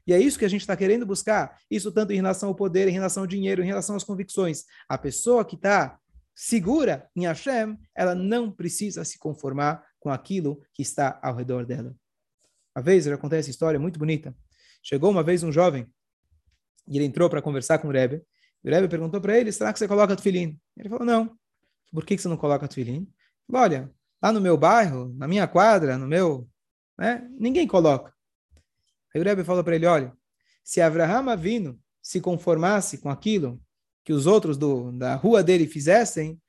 E 0.08 0.14
é 0.14 0.20
isso 0.20 0.40
que 0.40 0.46
a 0.46 0.50
gente 0.50 0.62
está 0.62 0.76
querendo 0.76 1.06
buscar. 1.06 1.56
Isso 1.70 1.92
tanto 1.92 2.14
em 2.14 2.16
relação 2.16 2.50
ao 2.50 2.56
poder, 2.56 2.88
em 2.88 2.94
relação 2.94 3.22
ao 3.22 3.28
dinheiro, 3.28 3.62
em 3.62 3.68
relação 3.68 3.96
às 3.96 4.04
convicções. 4.04 4.64
A 4.90 4.98
pessoa 4.98 5.46
que 5.46 5.56
está 5.56 6.00
segura 6.34 7.08
em 7.16 7.28
Hashem, 7.28 7.78
ela 7.96 8.16
não 8.16 8.52
precisa 8.52 9.06
se 9.06 9.20
conformar 9.20 9.86
com 10.00 10.10
aquilo 10.10 10.60
que 10.74 10.82
está 10.82 11.20
ao 11.22 11.36
redor 11.36 11.64
dela. 11.64 11.96
Uma 12.76 12.84
vez, 12.84 13.08
acontece 13.08 13.42
essa 13.42 13.50
história 13.52 13.80
muito 13.80 13.98
bonita. 13.98 14.36
Chegou 14.84 15.10
uma 15.10 15.24
vez 15.24 15.44
um 15.44 15.52
jovem 15.52 15.88
e 16.88 16.98
ele 16.98 17.06
entrou 17.06 17.30
para 17.30 17.42
conversar 17.42 17.80
com 17.80 17.88
o 17.88 17.92
Rebbe. 17.92 18.22
O 18.64 18.70
Rebbe 18.70 18.88
perguntou 18.88 19.22
para 19.22 19.38
ele, 19.38 19.52
será 19.52 19.72
que 19.72 19.80
você 19.80 19.88
coloca 19.88 20.16
tefilim? 20.16 20.60
Ele 20.78 20.90
falou, 20.90 21.06
não. 21.06 21.38
Por 21.92 22.06
que 22.06 22.18
você 22.18 22.28
não 22.28 22.36
coloca 22.36 22.68
tefilim? 22.68 23.08
Olha, 23.52 23.92
lá 24.22 24.32
no 24.32 24.42
meu 24.42 24.58
bairro, 24.58 25.14
na 25.16 25.28
minha 25.28 25.48
quadra, 25.48 25.98
no 25.98 26.08
meu... 26.08 26.50
Né, 26.98 27.28
ninguém 27.40 27.68
coloca. 27.68 28.14
Aí 29.14 29.22
o 29.22 29.24
Rebbe 29.24 29.44
falou 29.44 29.64
para 29.64 29.76
ele, 29.76 29.86
olha, 29.86 30.16
se 30.64 30.82
Avraham 30.82 31.30
Avino 31.30 31.80
se 32.02 32.20
conformasse 32.20 32.98
com 32.98 33.10
aquilo 33.10 33.62
que 34.04 34.12
os 34.14 34.26
outros 34.26 34.58
do, 34.58 34.92
da 34.92 35.16
rua 35.16 35.42
dele 35.42 35.66
fizessem, 35.66 36.42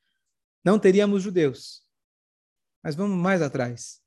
não 0.64 0.78
teríamos 0.78 1.23
judeus. 1.23 1.85
Mas 2.83 2.95
vamos 2.95 3.16
mais 3.16 3.40
atrás. 3.40 4.00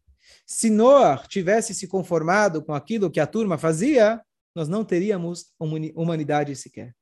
Se 0.51 0.67
Noah 0.67 1.27
tivesse 1.27 1.75
se 1.75 1.87
conformado 1.87 2.63
com 2.63 2.73
aquilo 2.73 3.11
que 3.11 3.19
a 3.19 3.27
turma 3.27 3.55
fazia, 3.55 4.19
nós 4.55 4.67
não 4.67 4.83
teríamos 4.83 5.53
humanidade 5.95 6.55
sequer. 6.55 6.95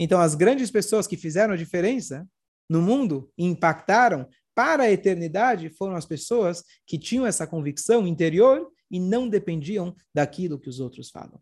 Então, 0.00 0.20
as 0.20 0.34
grandes 0.34 0.68
pessoas 0.68 1.06
que 1.06 1.16
fizeram 1.16 1.54
a 1.54 1.56
diferença 1.56 2.28
no 2.68 2.82
mundo 2.82 3.30
e 3.38 3.44
impactaram 3.44 4.28
para 4.52 4.82
a 4.82 4.90
eternidade 4.90 5.70
foram 5.70 5.94
as 5.94 6.04
pessoas 6.04 6.64
que 6.84 6.98
tinham 6.98 7.24
essa 7.24 7.46
convicção 7.46 8.04
interior 8.04 8.68
e 8.90 8.98
não 8.98 9.28
dependiam 9.28 9.94
daquilo 10.12 10.58
que 10.58 10.68
os 10.68 10.80
outros 10.80 11.08
falam. 11.08 11.40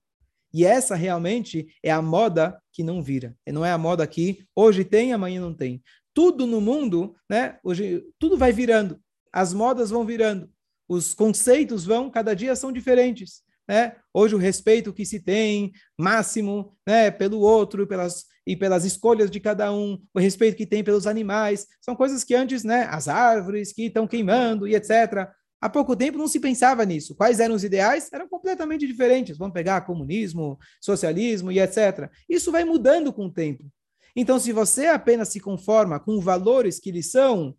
E 0.53 0.67
essa 0.67 0.95
realmente 0.95 1.75
é 1.83 1.91
a 1.91 2.03
moda 2.03 2.63
que 2.71 2.83
não 2.83 3.03
vira. 3.03 3.35
E 3.47 3.53
não 3.53 3.65
é 3.65 3.73
a 3.73 3.79
moda 3.79 4.07
que 4.07 4.47
hoje 4.55 4.85
tem, 4.85 5.15
amanhã 5.15 5.41
não 5.41 5.55
tem. 5.55 5.83
Tudo 6.13 6.47
no 6.47 6.61
mundo, 6.61 7.17
né? 7.29 7.59
Hoje 7.65 8.07
tudo 8.19 8.37
vai 8.37 8.53
virando 8.53 9.01
as 9.33 9.53
modas 9.53 9.91
vão 9.91 10.05
virando, 10.05 10.49
os 10.89 11.15
conceitos 11.15 11.85
vão, 11.85 12.11
cada 12.11 12.35
dia 12.35 12.55
são 12.55 12.73
diferentes. 12.73 13.43
Né? 13.69 13.97
Hoje 14.15 14.35
o 14.35 14.39
respeito 14.39 14.93
que 14.93 15.05
se 15.05 15.21
tem 15.21 15.73
máximo 15.99 16.77
né, 16.87 17.11
pelo 17.11 17.41
outro 17.41 17.87
pelas, 17.87 18.25
e 18.47 18.57
pelas 18.57 18.85
escolhas 18.85 19.31
de 19.31 19.41
cada 19.41 19.73
um, 19.73 20.01
o 20.15 20.21
respeito 20.21 20.57
que 20.57 20.67
tem 20.67 20.85
pelos 20.85 21.07
animais, 21.07 21.67
são 21.81 21.97
coisas 21.97 22.23
que 22.23 22.35
antes, 22.35 22.63
né, 22.63 22.87
as 22.89 23.09
árvores 23.09 23.73
que 23.73 23.87
estão 23.87 24.07
queimando 24.07 24.69
e 24.69 24.77
etc. 24.77 25.29
Há 25.61 25.69
pouco 25.69 25.97
tempo 25.97 26.19
não 26.19 26.29
se 26.29 26.39
pensava 26.39 26.85
nisso. 26.85 27.17
Quais 27.17 27.41
eram 27.41 27.57
os 27.57 27.65
ideais? 27.65 28.09
Eram 28.13 28.29
completamente 28.29 28.87
diferentes. 28.87 29.37
Vamos 29.37 29.55
pegar 29.55 29.81
comunismo, 29.81 30.59
socialismo 30.81 31.51
e 31.51 31.59
etc. 31.59 32.09
Isso 32.29 32.53
vai 32.53 32.63
mudando 32.63 33.13
com 33.13 33.27
o 33.27 33.33
tempo. 33.33 33.65
Então, 34.15 34.39
se 34.39 34.53
você 34.53 34.87
apenas 34.87 35.29
se 35.29 35.41
conforma 35.41 35.99
com 35.99 36.21
valores 36.21 36.79
que 36.79 36.93
lhe 36.93 37.03
são 37.03 37.55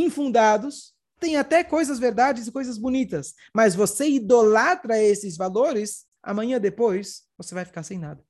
infundados, 0.00 0.94
tem 1.18 1.36
até 1.36 1.64
coisas 1.64 1.98
verdades 1.98 2.46
e 2.46 2.52
coisas 2.52 2.76
bonitas, 2.76 3.34
mas 3.54 3.74
você 3.74 4.08
idolatra 4.08 5.02
esses 5.02 5.36
valores, 5.36 6.06
amanhã 6.22 6.60
depois 6.60 7.24
você 7.38 7.54
vai 7.54 7.64
ficar 7.64 7.82
sem 7.82 7.98
nada. 7.98 8.22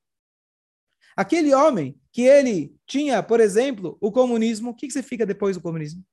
Aquele 1.15 1.53
homem 1.53 1.99
que 2.11 2.21
ele 2.21 2.75
tinha, 2.85 3.21
por 3.23 3.39
exemplo, 3.39 3.97
o 3.99 4.11
comunismo, 4.11 4.69
o 4.69 4.75
que, 4.75 4.89
você 4.89 5.01
fica 5.01 5.25
depois 5.25 5.57
do 5.57 5.63
comunismo? 5.63 6.05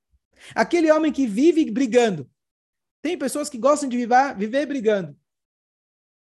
Aquele 0.53 0.91
homem 0.91 1.11
que 1.11 1.27
vive 1.27 1.69
brigando. 1.71 2.29
Tem 3.01 3.17
pessoas 3.17 3.47
que 3.47 3.57
gostam 3.57 3.87
de 3.87 3.97
viver, 3.97 4.35
viver 4.35 4.65
brigando. 4.65 5.11
O 5.11 5.15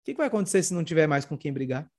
que, 0.06 0.14
que 0.14 0.18
vai 0.18 0.28
acontecer 0.28 0.62
se 0.64 0.74
não 0.74 0.84
tiver 0.84 1.08
mais 1.08 1.26
com 1.26 1.38
quem 1.38 1.52
brigar? 1.52 1.92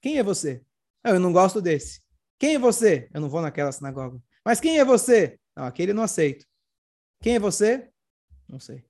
Quem 0.00 0.18
é 0.18 0.22
você? 0.22 0.62
Ah, 1.02 1.10
eu 1.10 1.20
não 1.20 1.32
gosto 1.32 1.60
desse. 1.60 2.02
Quem 2.38 2.54
é 2.54 2.58
você? 2.58 3.08
Eu 3.12 3.22
não 3.22 3.28
vou 3.30 3.40
naquela 3.40 3.72
sinagoga. 3.72 4.22
Mas 4.44 4.60
quem 4.60 4.78
é 4.78 4.84
você? 4.84 5.38
Não, 5.58 5.64
aquele 5.64 5.92
não 5.92 6.04
aceito. 6.04 6.46
Quem 7.20 7.34
é 7.34 7.40
você? 7.40 7.88
Não 8.48 8.60
sei. 8.60 8.84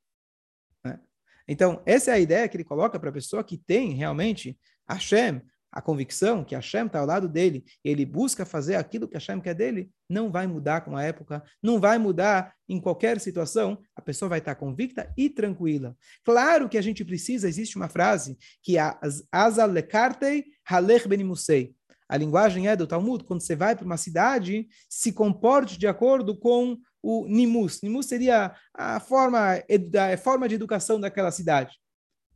Né? 0.85 1.01
Então, 1.49 1.83
essa 1.87 2.11
é 2.11 2.15
a 2.15 2.21
ideia 2.21 2.47
que 2.47 2.59
ele 2.59 2.65
coloca 2.65 3.01
para 3.01 3.09
a 3.09 3.13
pessoa 3.13 3.43
que 3.43 3.57
tem 3.57 3.95
realmente 3.95 4.61
Hashem, 4.87 5.41
a 5.73 5.81
convicção 5.81 6.45
que 6.45 6.55
Hashem 6.55 6.85
está 6.85 6.99
ao 6.99 7.07
lado 7.07 7.27
dele, 7.27 7.65
ele 7.83 8.05
busca 8.05 8.45
fazer 8.45 8.75
aquilo 8.75 9.09
que 9.09 9.15
Hashem 9.15 9.41
quer 9.41 9.55
dele, 9.55 9.91
não 10.11 10.31
vai 10.31 10.47
mudar 10.47 10.83
com 10.83 10.95
a 10.95 11.03
época, 11.03 11.43
não 11.63 11.81
vai 11.81 11.97
mudar 11.97 12.55
em 12.69 12.79
qualquer 12.79 13.19
situação, 13.19 13.81
a 13.97 14.03
pessoa 14.03 14.29
vai 14.29 14.39
estar 14.39 14.55
convicta 14.55 15.11
e 15.17 15.31
tranquila. 15.31 15.97
Claro 16.23 16.69
que 16.69 16.77
a 16.77 16.83
gente 16.83 17.03
precisa, 17.03 17.49
existe 17.49 17.77
uma 17.77 17.89
frase 17.89 18.37
que 18.63 18.77
é 18.77 18.95
Asa 19.33 19.65
lekartei 19.65 20.45
halech 20.67 21.09
benimusei. 21.09 21.75
A 22.09 22.17
linguagem 22.17 22.69
é 22.69 22.75
do 22.75 22.87
Talmud, 22.87 23.25
quando 23.25 23.43
você 23.43 23.55
vai 23.55 23.77
para 23.77 23.85
uma 23.85 23.99
cidade, 23.99 24.67
se 24.89 25.13
comporte 25.13 25.79
de 25.79 25.87
acordo 25.87 26.37
com 26.39 26.79
o 27.03 27.27
nimus. 27.29 27.83
Nimus 27.83 28.07
seria 28.07 28.55
a 28.75 28.99
forma, 28.99 29.55
a 29.55 30.17
forma 30.17 30.49
de 30.49 30.55
educação 30.55 30.99
daquela 30.99 31.31
cidade. 31.31 31.77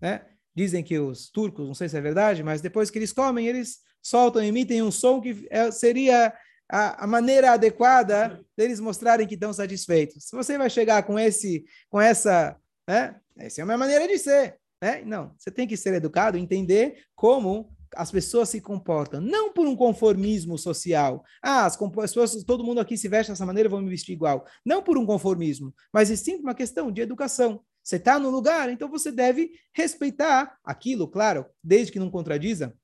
Né? 0.00 0.26
Dizem 0.55 0.85
que 0.85 0.99
os 0.99 1.31
turcos, 1.31 1.67
não 1.67 1.75
sei 1.75 1.88
se 1.88 1.97
é 1.97 2.00
verdade, 2.00 2.43
mas 2.43 2.61
depois 2.61 2.91
que 2.91 2.99
eles 2.99 3.12
comem, 3.12 3.47
eles 3.47 3.79
soltam, 4.02 4.43
emitem 4.43 4.83
um 4.83 4.91
som 4.91 5.21
que 5.21 5.47
é, 5.50 5.71
seria 5.71 6.35
a, 6.71 7.05
a, 7.05 7.07
maneira 7.07 7.52
adequada 7.52 8.45
deles 8.57 8.81
mostrarem 8.81 9.26
que 9.26 9.35
estão 9.35 9.52
satisfeitos. 9.52 10.25
Se 10.25 10.37
você 10.37 10.59
vai 10.59 10.69
chegar 10.69 11.02
com 11.05 11.19
esse, 11.19 11.64
com 11.88 12.00
essa, 12.00 12.57
né? 12.88 13.17
Essa 13.38 13.62
é 13.62 13.64
uma 13.64 13.79
maneira 13.79 14.07
de 14.07 14.19
ser, 14.19 14.59
né? 14.83 15.02
Não, 15.07 15.35
você 15.38 15.50
tem 15.50 15.67
que 15.67 15.76
ser 15.76 15.95
educado, 15.95 16.37
entender 16.37 17.05
como 17.14 17.75
as 17.94 18.11
pessoas 18.11 18.49
se 18.49 18.61
comportam, 18.61 19.20
não 19.20 19.52
por 19.52 19.66
um 19.66 19.76
conformismo 19.76 20.58
social. 20.58 21.25
Ah, 21.42 21.66
as, 21.66 21.76
pessoas, 21.76 22.44
todo 22.44 22.64
mundo 22.64 22.80
aqui 22.80 22.96
se 22.96 23.08
veste 23.08 23.32
dessa 23.32 23.46
maneira, 23.46 23.68
vou 23.68 23.80
me 23.80 23.90
vestir 23.90 24.12
igual. 24.12 24.44
Não 24.64 24.82
por 24.82 24.99
um 24.99 25.06
conformismo, 25.06 25.75
mas 25.92 26.11
é 26.11 26.16
sim 26.16 26.37
uma 26.37 26.54
questão 26.54 26.90
de 26.90 27.00
educação. 27.00 27.62
Você 27.82 27.96
está 27.96 28.18
no 28.18 28.30
lugar, 28.30 28.70
então 28.70 28.88
você 28.88 29.11
deve 29.11 29.50
respeitar 29.72 30.56
aquilo, 30.64 31.08
claro, 31.08 31.46
desde 31.62 31.90
que 31.90 31.99
não 31.99 32.11
contradiza 32.11 32.75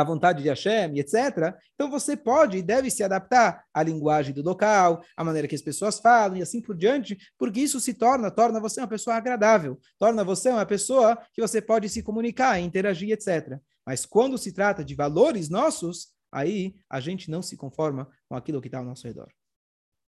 a 0.00 0.04
vontade 0.04 0.42
de 0.42 0.48
Hashem, 0.50 0.98
etc. 0.98 1.56
Então 1.74 1.90
você 1.90 2.14
pode 2.14 2.58
e 2.58 2.62
deve 2.62 2.90
se 2.90 3.02
adaptar 3.02 3.64
à 3.72 3.82
linguagem 3.82 4.34
do 4.34 4.42
local, 4.42 5.02
à 5.16 5.24
maneira 5.24 5.48
que 5.48 5.54
as 5.54 5.62
pessoas 5.62 5.98
falam 5.98 6.36
e 6.36 6.42
assim 6.42 6.60
por 6.60 6.76
diante, 6.76 7.16
porque 7.38 7.60
isso 7.60 7.80
se 7.80 7.94
torna, 7.94 8.30
torna 8.30 8.60
você 8.60 8.78
uma 8.80 8.88
pessoa 8.88 9.16
agradável, 9.16 9.80
torna 9.98 10.22
você 10.22 10.50
uma 10.50 10.66
pessoa 10.66 11.16
que 11.32 11.40
você 11.40 11.62
pode 11.62 11.88
se 11.88 12.02
comunicar, 12.02 12.60
interagir, 12.60 13.10
etc. 13.10 13.58
Mas 13.86 14.04
quando 14.04 14.36
se 14.36 14.52
trata 14.52 14.84
de 14.84 14.94
valores 14.94 15.48
nossos, 15.48 16.08
aí 16.30 16.74
a 16.90 17.00
gente 17.00 17.30
não 17.30 17.40
se 17.40 17.56
conforma 17.56 18.06
com 18.28 18.36
aquilo 18.36 18.60
que 18.60 18.68
está 18.68 18.78
ao 18.78 18.84
nosso 18.84 19.06
redor. 19.06 19.32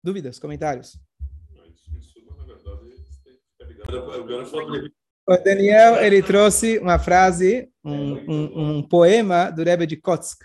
Dúvidas, 0.05 0.39
comentários? 0.39 0.99
O 5.31 5.37
Daniel, 5.37 6.03
ele 6.03 6.25
trouxe 6.25 6.81
uma 6.81 6.99
frase, 6.99 7.71
um, 7.85 8.15
um, 8.15 8.79
um 8.79 8.83
poema 8.83 9.49
do 9.49 9.63
Rebbe 9.63 9.87
de 9.87 9.97
Kotsk. 9.97 10.43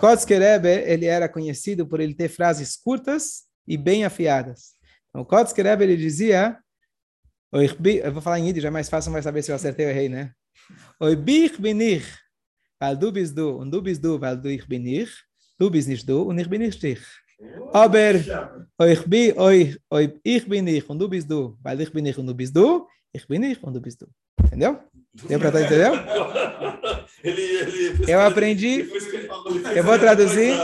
Kotsk 0.00 0.30
Rebbe, 0.30 0.70
ele 0.86 1.04
era 1.04 1.28
conhecido 1.28 1.86
por 1.86 2.00
ele 2.00 2.14
ter 2.14 2.30
frases 2.30 2.74
curtas 2.74 3.42
e 3.66 3.76
bem 3.76 4.06
afiadas. 4.06 4.72
Então, 5.10 5.26
Kotsk 5.26 5.58
Rebbe, 5.58 5.84
ele 5.84 5.98
dizia, 5.98 6.56
eu 7.52 8.12
vou 8.14 8.22
falar 8.22 8.38
em 8.38 8.46
Yiddish, 8.46 8.64
é 8.64 8.70
mais 8.70 8.88
fácil, 8.88 9.12
vai 9.12 9.20
saber 9.20 9.42
se 9.42 9.50
eu 9.50 9.56
acertei 9.56 9.84
ou 9.84 9.90
errei, 9.90 10.08
né? 10.08 10.32
Oi 11.00 11.14
bich 11.14 11.60
binich, 11.60 12.06
weil 12.80 12.96
du 12.96 13.12
bist 13.12 13.34
du, 13.36 13.58
und 13.58 13.70
du 13.70 13.82
bist 13.82 14.02
du, 14.02 14.18
weil 14.18 14.40
du 14.40 14.48
ich 14.48 14.66
bin 14.66 14.86
ich, 14.86 15.10
du 15.58 15.68
bist 15.68 15.86
nicht 15.86 16.08
du, 16.08 16.22
und 16.22 16.38
ich 16.38 16.48
bin 16.48 16.62
nicht 16.62 16.82
dich. 16.82 17.02
Aber 17.74 18.14
euch 18.78 19.04
bi, 19.06 19.34
euch, 19.36 19.78
euch, 19.90 20.12
ich 20.24 20.48
bin 20.48 20.66
ich, 20.66 20.88
und 20.88 20.98
du 20.98 21.10
bist 21.10 21.30
du, 21.30 21.58
weil 21.62 21.78
ich 21.82 21.92
bin 21.92 22.06
ich, 22.06 22.16
und 22.16 22.26
du 22.26 22.34
bist 22.34 22.56
du, 22.56 22.88
ich 23.12 23.26
bin 23.26 23.42
ich, 23.42 23.60
du 23.60 23.80
bist 23.80 24.00
du. 24.00 24.06
Entendeu? 24.44 24.78
Deu 25.28 25.38
para 25.38 25.60
entendeu? 25.60 25.92
Ele, 27.24 27.42
ele 27.42 28.12
eu 28.12 28.20
aprendi, 28.20 28.88
eu 29.74 29.82
vou 29.82 29.98
traduzir, 29.98 30.54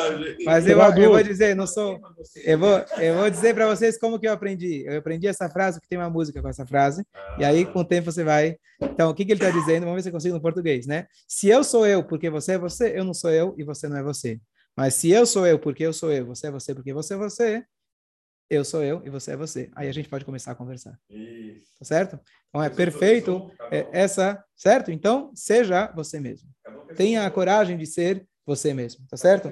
mas 0.45 0.67
eu, 0.69 0.79
eu 0.79 1.11
vou 1.11 1.23
dizer, 1.23 1.57
não 1.57 1.67
sou, 1.67 1.99
eu 2.45 2.57
vou, 2.57 2.85
eu 2.99 3.15
vou 3.17 3.29
dizer 3.29 3.55
para 3.55 3.67
vocês 3.67 3.99
como 3.99 4.21
que 4.21 4.29
eu 4.29 4.33
aprendi. 4.33 4.85
Eu 4.87 4.99
aprendi 4.99 5.27
essa 5.27 5.49
frase, 5.49 5.79
porque 5.79 5.89
tem 5.89 5.99
uma 5.99 6.11
música 6.11 6.41
com 6.41 6.49
essa 6.49 6.65
frase, 6.65 7.05
e 7.39 7.45
aí 7.45 7.65
com 7.65 7.81
o 7.81 7.85
tempo 7.85 8.13
você 8.13 8.23
vai. 8.23 8.57
Então, 8.81 9.11
o 9.11 9.15
que, 9.15 9.25
que 9.25 9.33
ele 9.33 9.43
está 9.43 9.51
dizendo? 9.51 9.85
Vamos 9.85 9.97
ver 9.97 10.03
se 10.03 10.09
eu 10.11 10.13
consigo 10.13 10.35
no 10.35 10.41
português, 10.41 10.87
né? 10.87 11.07
Se 11.27 11.49
eu 11.49 11.65
sou 11.65 11.87
eu 11.87 12.05
porque 12.05 12.31
você 12.31 12.53
é 12.53 12.59
você, 12.59 12.97
eu 12.97 13.05
não 13.05 13.15
sou 13.15 13.31
eu 13.31 13.55
e 13.59 13.65
você 13.65 13.89
não 13.89 13.97
é 13.97 14.03
você. 14.03 14.39
Mas 14.77 14.95
se 14.95 15.11
eu 15.11 15.27
sou 15.27 15.47
eu 15.47 15.59
porque 15.59 15.85
eu 15.85 15.93
sou 15.93 16.13
eu, 16.13 16.27
você 16.27 16.49
é 16.49 16.51
você 16.53 16.73
porque 16.73 16.93
você 16.93 17.15
é 17.15 17.17
você, 17.17 17.65
eu 18.55 18.65
sou 18.65 18.83
eu 18.83 19.03
e 19.05 19.11
você 19.11 19.33
é 19.33 19.37
você. 19.37 19.71
Aí 19.75 19.89
a 19.89 19.93
gente 19.93 20.09
pode 20.09 20.25
começar 20.25 20.53
a 20.53 20.55
conversar. 20.55 20.99
Isso. 21.11 21.73
Tá 21.79 21.85
certo? 21.85 22.21
Então 22.49 22.63
é 22.63 22.71
perfeito 22.71 23.51
é, 23.71 23.87
essa, 23.93 24.43
certo? 24.57 24.91
Então 24.91 25.31
seja 25.35 25.93
você 25.95 26.21
mesmo. 26.21 26.49
Tenha 26.97 27.27
a 27.27 27.31
coragem 27.31 27.77
de 27.77 27.87
ser 27.87 28.27
você 28.47 28.73
mesmo, 28.73 29.07
tá 29.09 29.17
certo? 29.17 29.51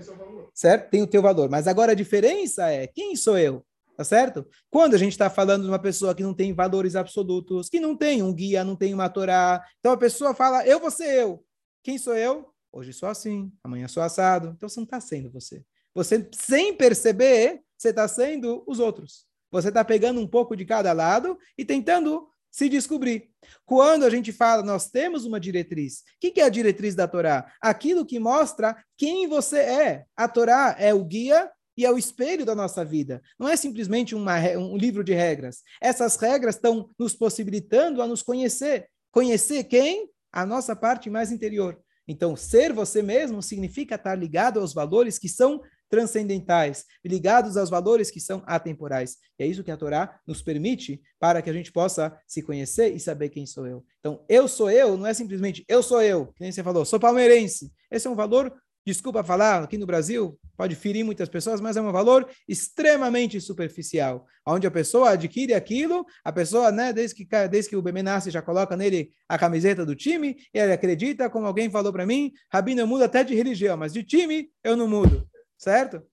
Certo? 0.54 0.90
Tem 0.90 1.02
o 1.02 1.06
teu 1.06 1.22
valor. 1.22 1.50
Mas 1.50 1.66
agora 1.66 1.92
a 1.92 1.96
diferença 1.96 2.70
é 2.70 2.86
quem 2.86 3.16
sou 3.16 3.38
eu? 3.38 3.64
Tá 3.96 4.04
certo? 4.04 4.46
Quando 4.70 4.94
a 4.94 4.98
gente 4.98 5.12
está 5.12 5.28
falando 5.28 5.62
de 5.62 5.68
uma 5.68 5.78
pessoa 5.78 6.14
que 6.14 6.22
não 6.22 6.34
tem 6.34 6.52
valores 6.52 6.96
absolutos, 6.96 7.68
que 7.68 7.78
não 7.78 7.96
tem 7.96 8.22
um 8.22 8.32
guia, 8.32 8.64
não 8.64 8.74
tem 8.74 8.94
uma 8.94 9.08
Torá, 9.08 9.62
então 9.78 9.92
a 9.92 9.96
pessoa 9.96 10.34
fala, 10.34 10.66
eu 10.66 10.80
vou 10.80 10.90
ser 10.90 11.12
eu. 11.14 11.44
Quem 11.82 11.98
sou 11.98 12.14
eu? 12.14 12.48
Hoje 12.72 12.92
sou 12.92 13.08
assim, 13.08 13.52
amanhã 13.62 13.86
sou 13.86 14.02
assado. 14.02 14.54
Então 14.56 14.68
você 14.68 14.80
não 14.80 14.84
está 14.84 14.98
sendo 14.98 15.30
você. 15.30 15.62
Você, 15.94 16.26
sem 16.32 16.74
perceber, 16.74 17.60
você 17.82 17.90
está 17.90 18.06
sendo 18.06 18.62
os 18.66 18.78
outros. 18.78 19.26
Você 19.50 19.68
está 19.68 19.84
pegando 19.84 20.20
um 20.20 20.26
pouco 20.26 20.56
de 20.56 20.64
cada 20.64 20.92
lado 20.92 21.36
e 21.58 21.64
tentando 21.64 22.28
se 22.50 22.68
descobrir. 22.68 23.30
Quando 23.66 24.04
a 24.04 24.10
gente 24.10 24.32
fala, 24.32 24.62
nós 24.62 24.88
temos 24.88 25.24
uma 25.24 25.40
diretriz. 25.40 25.98
O 25.98 26.02
que, 26.20 26.30
que 26.30 26.40
é 26.40 26.44
a 26.44 26.48
diretriz 26.48 26.94
da 26.94 27.08
Torá? 27.08 27.52
Aquilo 27.60 28.06
que 28.06 28.20
mostra 28.20 28.76
quem 28.96 29.26
você 29.26 29.58
é. 29.58 30.04
A 30.16 30.28
Torá 30.28 30.76
é 30.78 30.94
o 30.94 31.04
guia 31.04 31.50
e 31.76 31.84
é 31.84 31.90
o 31.90 31.98
espelho 31.98 32.44
da 32.44 32.54
nossa 32.54 32.84
vida. 32.84 33.20
Não 33.38 33.48
é 33.48 33.56
simplesmente 33.56 34.14
uma, 34.14 34.38
um 34.56 34.76
livro 34.76 35.02
de 35.02 35.12
regras. 35.12 35.62
Essas 35.80 36.16
regras 36.16 36.54
estão 36.54 36.88
nos 36.98 37.14
possibilitando 37.14 38.00
a 38.00 38.06
nos 38.06 38.22
conhecer. 38.22 38.88
Conhecer 39.10 39.64
quem? 39.64 40.08
A 40.30 40.46
nossa 40.46 40.76
parte 40.76 41.10
mais 41.10 41.32
interior. 41.32 41.82
Então, 42.06 42.36
ser 42.36 42.72
você 42.72 43.00
mesmo 43.00 43.42
significa 43.42 43.94
estar 43.94 44.14
ligado 44.14 44.60
aos 44.60 44.74
valores 44.74 45.18
que 45.18 45.28
são 45.28 45.62
transcendentais, 45.92 46.86
ligados 47.04 47.58
aos 47.58 47.68
valores 47.68 48.10
que 48.10 48.18
são 48.18 48.42
atemporais. 48.46 49.18
E 49.38 49.42
é 49.42 49.46
isso 49.46 49.62
que 49.62 49.70
a 49.70 49.76
Torá 49.76 50.18
nos 50.26 50.40
permite 50.40 51.02
para 51.20 51.42
que 51.42 51.50
a 51.50 51.52
gente 51.52 51.70
possa 51.70 52.18
se 52.26 52.40
conhecer 52.40 52.94
e 52.94 52.98
saber 52.98 53.28
quem 53.28 53.44
sou 53.44 53.66
eu. 53.66 53.84
Então, 54.00 54.24
eu 54.26 54.48
sou 54.48 54.70
eu 54.70 54.96
não 54.96 55.06
é 55.06 55.12
simplesmente 55.12 55.62
eu 55.68 55.82
sou 55.82 56.00
eu, 56.00 56.28
que 56.28 56.40
nem 56.40 56.50
você 56.50 56.62
falou, 56.62 56.86
sou 56.86 56.98
palmeirense. 56.98 57.70
Esse 57.90 58.06
é 58.06 58.10
um 58.10 58.14
valor, 58.14 58.50
desculpa 58.86 59.22
falar, 59.22 59.64
aqui 59.64 59.76
no 59.76 59.84
Brasil, 59.84 60.40
pode 60.56 60.74
ferir 60.74 61.04
muitas 61.04 61.28
pessoas, 61.28 61.60
mas 61.60 61.76
é 61.76 61.82
um 61.82 61.92
valor 61.92 62.26
extremamente 62.48 63.38
superficial, 63.38 64.24
onde 64.48 64.66
a 64.66 64.70
pessoa 64.70 65.10
adquire 65.10 65.52
aquilo, 65.52 66.06
a 66.24 66.32
pessoa, 66.32 66.72
né, 66.72 66.90
desde 66.90 67.14
que, 67.14 67.48
desde 67.48 67.68
que 67.68 67.76
o 67.76 67.82
bebê 67.82 68.02
nasce, 68.02 68.30
já 68.30 68.40
coloca 68.40 68.74
nele 68.78 69.10
a 69.28 69.36
camiseta 69.36 69.84
do 69.84 69.94
time, 69.94 70.38
e 70.54 70.58
ele 70.58 70.72
acredita, 70.72 71.28
como 71.28 71.46
alguém 71.46 71.68
falou 71.68 71.92
para 71.92 72.06
mim, 72.06 72.32
Rabino, 72.50 72.80
eu 72.80 72.86
mudo 72.86 73.04
até 73.04 73.22
de 73.22 73.34
religião, 73.34 73.76
mas 73.76 73.92
de 73.92 74.02
time 74.02 74.48
eu 74.64 74.74
não 74.74 74.88
mudo. 74.88 75.30
Certo? 75.62 76.04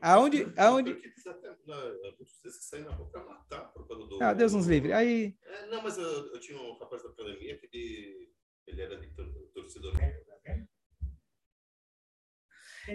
Aonde. 0.00 0.50
aonde... 0.56 0.92
Muitos 0.94 2.40
desses 2.42 2.60
que 2.60 2.64
saem 2.64 2.84
na 2.84 2.92
rua 2.92 3.10
para 3.10 3.24
matar 3.24 3.72
por 3.74 3.86
causa 3.86 4.06
do. 4.06 4.22
Ah, 4.22 4.32
Deus 4.32 4.54
nos 4.54 4.66
livre. 4.66 4.90
Aí. 4.94 5.36
É, 5.42 5.66
não, 5.66 5.82
mas 5.82 5.98
eu, 5.98 6.32
eu, 6.32 6.40
tinha 6.40 6.58
um 6.58 6.78
rapaz 6.78 7.02
da 7.02 7.10
academia 7.10 7.58
que 7.58 7.66
ele, 7.66 8.32
ele 8.66 8.80
era 8.80 8.98
de 8.98 9.08
torcedor. 9.52 9.92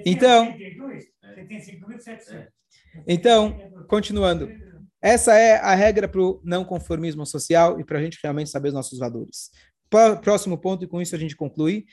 Então. 0.06 0.56
Então, 3.08 3.86
continuando. 3.88 4.50
Essa 5.02 5.36
é 5.36 5.58
a 5.58 5.76
regra 5.76 6.08
para 6.08 6.22
o 6.22 6.42
não 6.44 6.66
conformismo 6.66 7.26
social 7.26 7.80
e 7.80 7.86
para 7.86 8.00
a 8.00 8.02
gente 8.02 8.20
realmente 8.22 8.50
saber 8.50 8.70
os 8.70 8.74
nossos 8.74 8.98
valores. 8.98 9.52
Próximo 9.90 10.58
ponto, 10.58 10.84
e 10.84 10.88
com 10.88 11.02
isso 11.02 11.16
a 11.16 11.20
gente 11.20 11.36
conclui. 11.36 11.86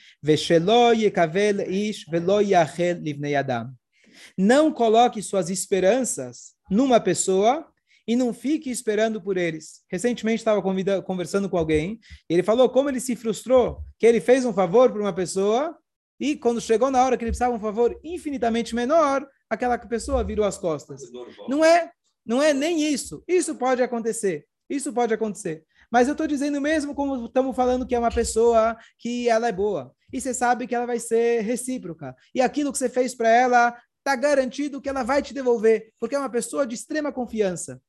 Não 4.37 4.71
coloque 4.71 5.21
suas 5.21 5.49
esperanças 5.49 6.55
numa 6.69 6.99
pessoa 6.99 7.67
e 8.07 8.15
não 8.15 8.33
fique 8.33 8.69
esperando 8.69 9.21
por 9.21 9.35
eles. 9.35 9.81
Recentemente 9.89 10.39
estava 10.39 10.61
conversando 11.01 11.49
com 11.49 11.57
alguém 11.57 11.99
e 12.29 12.33
ele 12.33 12.43
falou 12.43 12.69
como 12.69 12.89
ele 12.89 12.99
se 12.99 13.15
frustrou, 13.15 13.83
que 13.99 14.05
ele 14.05 14.21
fez 14.21 14.45
um 14.45 14.53
favor 14.53 14.91
para 14.91 15.01
uma 15.01 15.13
pessoa 15.13 15.77
e 16.19 16.35
quando 16.35 16.61
chegou 16.61 16.89
na 16.89 17.03
hora 17.03 17.17
que 17.17 17.23
ele 17.23 17.31
precisava 17.31 17.55
um 17.55 17.59
favor 17.59 17.99
infinitamente 18.03 18.73
menor, 18.73 19.27
aquela 19.49 19.77
pessoa 19.77 20.23
virou 20.23 20.45
as 20.45 20.57
costas. 20.57 21.01
Não 21.47 21.63
é, 21.63 21.91
não 22.25 22.41
é 22.41 22.53
nem 22.53 22.81
isso. 22.81 23.23
Isso 23.27 23.55
pode 23.55 23.81
acontecer. 23.83 24.45
Isso 24.69 24.91
pode 24.91 25.13
acontecer. 25.13 25.63
Mas 25.91 26.07
eu 26.07 26.11
estou 26.11 26.27
dizendo 26.27 26.59
mesmo 26.59 26.93
como 26.93 27.25
estamos 27.25 27.55
falando 27.55 27.85
que 27.85 27.95
é 27.95 27.99
uma 27.99 28.11
pessoa 28.11 28.77
que 28.97 29.29
ela 29.29 29.47
é 29.47 29.51
boa. 29.51 29.93
E 30.11 30.19
você 30.19 30.33
sabe 30.33 30.67
que 30.67 30.75
ela 30.75 30.85
vai 30.85 30.99
ser 30.99 31.41
recíproca. 31.41 32.15
E 32.33 32.41
aquilo 32.41 32.71
que 32.71 32.77
você 32.77 32.89
fez 32.89 33.15
para 33.15 33.29
ela 33.29 33.77
está 33.99 34.15
garantido 34.15 34.81
que 34.81 34.87
ela 34.89 35.03
vai 35.03 35.21
te 35.21 35.33
devolver, 35.33 35.91
porque 35.99 36.15
é 36.15 36.19
uma 36.19 36.29
pessoa 36.29 36.65
de 36.65 36.75
extrema 36.75 37.11
confiança. 37.11 37.81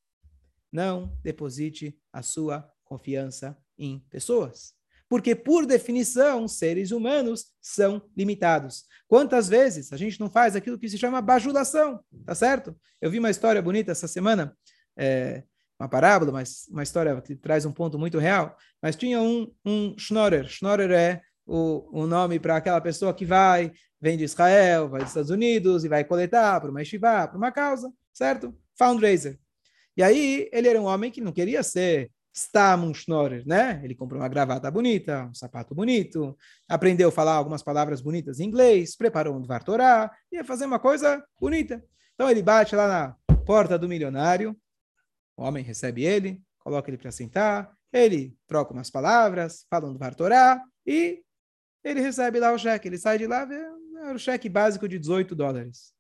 Não 0.71 1.17
deposite 1.23 1.97
a 2.13 2.23
sua 2.23 2.69
confiança 2.85 3.57
em 3.79 4.01
pessoas. 4.11 4.75
Porque, 5.09 5.35
por 5.35 5.65
definição, 5.65 6.47
seres 6.47 6.91
humanos 6.91 7.47
são 7.63 8.03
limitados. 8.17 8.85
Quantas 9.07 9.49
vezes 9.49 9.93
a 9.93 9.97
gente 9.97 10.21
não 10.21 10.31
faz 10.31 10.55
aquilo 10.55 10.79
que 10.79 10.89
se 10.89 10.99
chama 10.99 11.23
bajulação, 11.23 12.01
tá 12.27 12.35
certo? 12.35 12.77
Eu 13.01 13.11
vi 13.11 13.19
uma 13.19 13.31
história 13.31 13.63
bonita 13.63 13.93
essa 13.93 14.07
semana. 14.07 14.55
É, 14.97 15.45
uma 15.79 15.89
parábola, 15.89 16.33
mas 16.33 16.67
uma 16.71 16.83
história 16.83 17.21
que 17.21 17.37
traz 17.37 17.65
um 17.65 17.73
ponto 17.73 17.99
muito 17.99 18.19
real. 18.19 18.57
Mas 18.83 18.97
tinha 18.97 19.21
um, 19.21 19.53
um 19.65 19.95
schnorrer. 19.97 20.49
Schnorrer 20.49 20.91
é 20.91 21.23
o, 21.47 22.03
o 22.03 22.07
nome 22.07 22.39
para 22.39 22.57
aquela 22.57 22.81
pessoa 22.81 23.15
que 23.15 23.25
vai, 23.25 23.73
vem 24.01 24.17
de 24.17 24.25
Israel, 24.25 24.89
vai 24.89 25.01
dos 25.01 25.11
Estados 25.11 25.31
Unidos 25.31 25.85
e 25.85 25.89
vai 25.89 26.05
coletar 26.05 26.61
para 26.61 26.71
uma 26.71 26.83
estivá, 26.83 27.27
para 27.29 27.39
uma 27.39 27.53
causa, 27.53 27.93
certo? 28.13 28.55
Fundraiser. 28.77 29.39
E 29.97 30.03
aí 30.03 30.49
ele 30.53 30.69
era 30.69 30.81
um 30.81 30.85
homem 30.85 31.11
que 31.11 31.21
não 31.21 31.33
queria 31.33 31.63
ser 31.63 32.11
Stam 32.35 32.93
Schnorrer, 32.95 33.43
né? 33.47 33.81
Ele 33.83 33.95
comprou 33.95 34.21
uma 34.21 34.29
gravata 34.29 34.71
bonita, 34.71 35.25
um 35.25 35.35
sapato 35.35 35.75
bonito, 35.75 36.37
aprendeu 36.69 37.09
a 37.09 37.13
falar 37.13 37.35
algumas 37.35 37.63
palavras 37.63 38.01
bonitas 38.01 38.39
em 38.39 38.45
inglês, 38.45 38.97
preparou 38.97 39.37
um 39.37 39.43
Dvar 39.43 39.65
Torah, 39.65 40.11
ia 40.31 40.45
fazer 40.45 40.67
uma 40.67 40.79
coisa 40.79 41.25
bonita. 41.41 41.83
Então 42.15 42.31
ele 42.31 42.43
bate 42.43 42.77
lá 42.77 42.87
na 42.87 43.37
porta 43.45 43.79
do 43.79 43.89
milionário, 43.89 44.57
o 45.39 45.45
homem 45.45 45.63
recebe 45.63 46.05
ele, 46.05 46.43
coloca 46.59 46.91
ele 46.91 46.99
para 46.99 47.13
sentar, 47.13 47.73
ele 47.93 48.37
troca 48.49 48.73
umas 48.73 48.91
palavras, 48.91 49.65
fala 49.71 49.89
um 49.89 49.95
Dvar 49.95 50.15
Torah 50.15 50.61
e 50.85 51.23
ele 51.85 52.01
recebe 52.01 52.41
lá 52.41 52.53
o 52.53 52.59
cheque. 52.59 52.89
Ele 52.89 52.99
sai 52.99 53.19
de 53.19 53.27
lá, 53.27 53.45
vê 53.45 53.65
o 54.13 54.19
cheque 54.19 54.49
básico 54.49 54.89
de 54.89 54.99
18 54.99 55.37
dólares. 55.37 55.95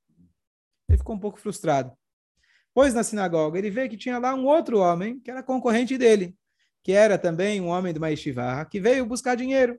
Ele 0.89 0.99
ficou 0.99 1.15
um 1.15 1.21
pouco 1.21 1.39
frustrado. 1.39 1.93
Pois 2.75 2.93
na 2.93 3.05
sinagoga 3.05 3.59
ele 3.59 3.71
vê 3.71 3.89
que 3.89 3.97
tinha 3.97 4.19
lá 4.19 4.35
um 4.35 4.45
outro 4.45 4.81
homem 4.81 5.21
que 5.21 5.31
era 5.31 5.43
concorrente 5.43 5.97
dele, 5.97 6.35
que 6.83 6.91
era 6.91 7.17
também 7.17 7.61
um 7.61 7.69
homem 7.69 7.93
de 7.93 7.99
uma 7.99 8.65
que 8.65 8.81
veio 8.81 9.07
buscar 9.07 9.37
dinheiro. 9.37 9.79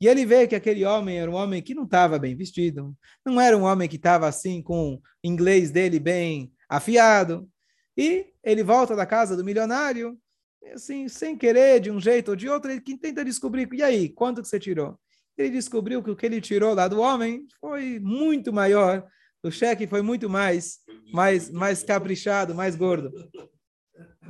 E 0.00 0.08
ele 0.08 0.24
vê 0.24 0.46
que 0.46 0.54
aquele 0.54 0.86
homem 0.86 1.18
era 1.18 1.30
um 1.30 1.34
homem 1.34 1.60
que 1.60 1.74
não 1.74 1.84
estava 1.84 2.18
bem 2.18 2.34
vestido, 2.34 2.96
não 3.26 3.38
era 3.38 3.56
um 3.56 3.64
homem 3.64 3.86
que 3.86 3.96
estava 3.96 4.26
assim 4.26 4.62
com 4.62 4.94
o 4.94 5.02
inglês 5.22 5.70
dele 5.70 6.00
bem 6.00 6.50
afiado. 6.66 7.49
E 8.00 8.32
ele 8.42 8.62
volta 8.62 8.96
da 8.96 9.04
casa 9.04 9.36
do 9.36 9.44
milionário, 9.44 10.18
assim, 10.72 11.06
sem 11.06 11.36
querer, 11.36 11.80
de 11.80 11.90
um 11.90 12.00
jeito 12.00 12.30
ou 12.30 12.36
de 12.36 12.48
outro, 12.48 12.70
ele 12.70 12.80
tenta 12.80 13.22
descobrir, 13.22 13.68
e 13.74 13.82
aí, 13.82 14.08
quanto 14.08 14.40
que 14.40 14.48
você 14.48 14.58
tirou? 14.58 14.98
Ele 15.36 15.50
descobriu 15.50 16.02
que 16.02 16.10
o 16.10 16.16
que 16.16 16.24
ele 16.24 16.40
tirou 16.40 16.72
lá 16.72 16.88
do 16.88 16.98
homem 16.98 17.46
foi 17.60 18.00
muito 18.00 18.54
maior, 18.54 19.06
o 19.42 19.50
cheque 19.50 19.86
foi 19.86 20.00
muito 20.00 20.30
mais, 20.30 20.78
mais, 21.12 21.50
mais 21.50 21.82
caprichado, 21.82 22.54
mais 22.54 22.74
gordo. 22.74 23.12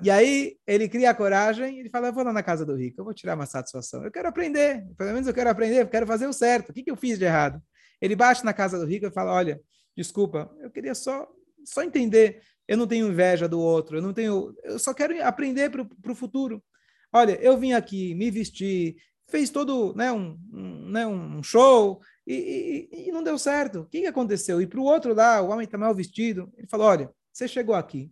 E 0.03 0.11
aí 0.11 0.57
ele 0.67 0.89
cria 0.89 1.11
a 1.11 1.15
coragem, 1.15 1.79
ele 1.79 1.91
fala, 1.91 2.09
eu 2.09 2.13
vou 2.13 2.25
lá 2.25 2.33
na 2.33 2.43
casa 2.43 2.67
do 2.67 2.75
rico, 2.75 3.01
eu 3.01 3.05
vou 3.05 3.15
tirar 3.15 3.37
uma 3.37 3.47
satisfação. 3.47 4.05
Eu 4.05 4.11
quero 4.11 4.29
aprender, 4.29 4.85
pelo 4.97 5.13
menos 5.13 5.29
eu 5.29 5.35
quero 5.35 5.49
aprender, 5.49 5.83
eu 5.83 5.89
quero 5.89 6.09
fazer 6.09 6.27
o 6.27 6.33
certo. 6.33 6.71
O 6.71 6.73
que, 6.73 6.83
que 6.83 6.91
eu 6.91 6.97
fiz 6.97 7.19
de 7.19 7.25
errado? 7.25 7.63
Ele 8.01 8.17
bate 8.17 8.45
na 8.45 8.53
casa 8.53 8.81
do 8.81 8.87
rico 8.87 9.07
e 9.07 9.13
fala, 9.13 9.33
olha, 9.33 9.61
desculpa, 9.97 10.51
eu 10.61 10.71
queria 10.71 10.95
só, 10.95 11.29
só 11.65 11.83
entender. 11.83 12.43
Eu 12.71 12.77
não 12.77 12.87
tenho 12.87 13.09
inveja 13.09 13.49
do 13.49 13.59
outro, 13.61 13.97
eu 13.97 14.03
não 14.03 14.13
tenho, 14.13 14.55
eu 14.63 14.79
só 14.79 14.95
quero 14.95 15.21
aprender 15.27 15.69
para 15.71 16.13
o 16.13 16.15
futuro. 16.15 16.63
Olha, 17.13 17.33
eu 17.43 17.59
vim 17.59 17.73
aqui, 17.73 18.15
me 18.15 18.31
vesti, 18.31 18.97
fez 19.29 19.51
todo 19.51 19.93
né, 19.97 20.13
um, 20.13 20.39
um, 20.53 20.89
né, 20.89 21.05
um 21.05 21.43
show 21.43 22.01
e, 22.25 22.89
e, 22.93 23.09
e, 23.09 23.11
não 23.11 23.25
deu 23.25 23.37
certo. 23.37 23.81
O 23.81 23.87
que, 23.87 24.03
que 24.03 24.07
aconteceu? 24.07 24.63
E 24.63 24.69
para 24.69 24.79
o 24.79 24.85
outro 24.85 25.13
lá, 25.13 25.43
o 25.43 25.49
homem 25.49 25.65
está 25.65 25.77
mal 25.77 25.93
vestido, 25.93 26.49
ele 26.57 26.69
falou: 26.69 26.87
Olha, 26.87 27.11
você 27.33 27.49
chegou 27.49 27.75
aqui, 27.75 28.09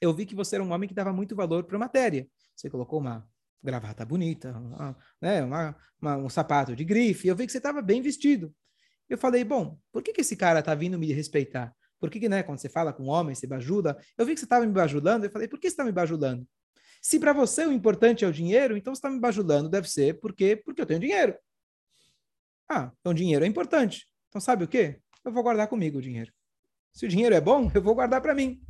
eu 0.00 0.12
vi 0.12 0.26
que 0.26 0.34
você 0.34 0.56
era 0.56 0.64
um 0.64 0.72
homem 0.72 0.88
que 0.88 0.94
dava 0.94 1.12
muito 1.12 1.36
valor 1.36 1.62
para 1.62 1.76
a 1.76 1.78
matéria. 1.78 2.26
Você 2.56 2.68
colocou 2.68 2.98
uma 2.98 3.24
gravata 3.62 4.04
bonita, 4.04 4.50
uma, 4.50 4.96
né, 5.22 5.44
uma, 5.44 5.76
uma, 6.02 6.16
um 6.16 6.28
sapato 6.28 6.74
de 6.74 6.84
grife, 6.84 7.28
eu 7.28 7.36
vi 7.36 7.46
que 7.46 7.52
você 7.52 7.58
estava 7.58 7.80
bem 7.80 8.02
vestido. 8.02 8.52
Eu 9.08 9.16
falei: 9.16 9.44
Bom, 9.44 9.78
por 9.92 10.02
que, 10.02 10.12
que 10.12 10.22
esse 10.22 10.34
cara 10.34 10.58
está 10.58 10.74
vindo 10.74 10.98
me 10.98 11.12
respeitar? 11.12 11.72
Por 12.00 12.10
que, 12.10 12.18
que 12.18 12.28
né, 12.28 12.42
quando 12.42 12.58
você 12.58 12.68
fala 12.68 12.92
com 12.92 13.04
um 13.04 13.08
homem, 13.08 13.34
você 13.34 13.46
bajuda? 13.46 13.96
Eu 14.16 14.24
vi 14.24 14.32
que 14.32 14.40
você 14.40 14.46
estava 14.46 14.66
me 14.66 14.72
bajulando. 14.72 15.26
Eu 15.26 15.30
falei: 15.30 15.46
Por 15.46 15.60
que 15.60 15.68
você 15.68 15.74
está 15.74 15.84
me 15.84 15.92
bajulando? 15.92 16.48
Se 17.02 17.20
para 17.20 17.32
você 17.32 17.64
o 17.66 17.72
importante 17.72 18.24
é 18.24 18.28
o 18.28 18.32
dinheiro, 18.32 18.76
então 18.76 18.94
você 18.94 18.98
está 18.98 19.10
me 19.10 19.20
bajulando, 19.20 19.68
deve 19.68 19.88
ser 19.88 20.18
porque, 20.20 20.56
porque 20.56 20.80
eu 20.80 20.86
tenho 20.86 21.00
dinheiro. 21.00 21.34
Ah, 22.68 22.90
então 23.00 23.14
dinheiro 23.14 23.44
é 23.44 23.48
importante. 23.48 24.06
Então 24.28 24.40
sabe 24.40 24.64
o 24.64 24.68
quê? 24.68 25.00
Eu 25.24 25.32
vou 25.32 25.42
guardar 25.42 25.68
comigo 25.68 25.98
o 25.98 26.02
dinheiro. 26.02 26.32
Se 26.92 27.06
o 27.06 27.08
dinheiro 27.08 27.34
é 27.34 27.40
bom, 27.40 27.70
eu 27.74 27.82
vou 27.82 27.94
guardar 27.94 28.20
para 28.20 28.34
mim. 28.34 28.60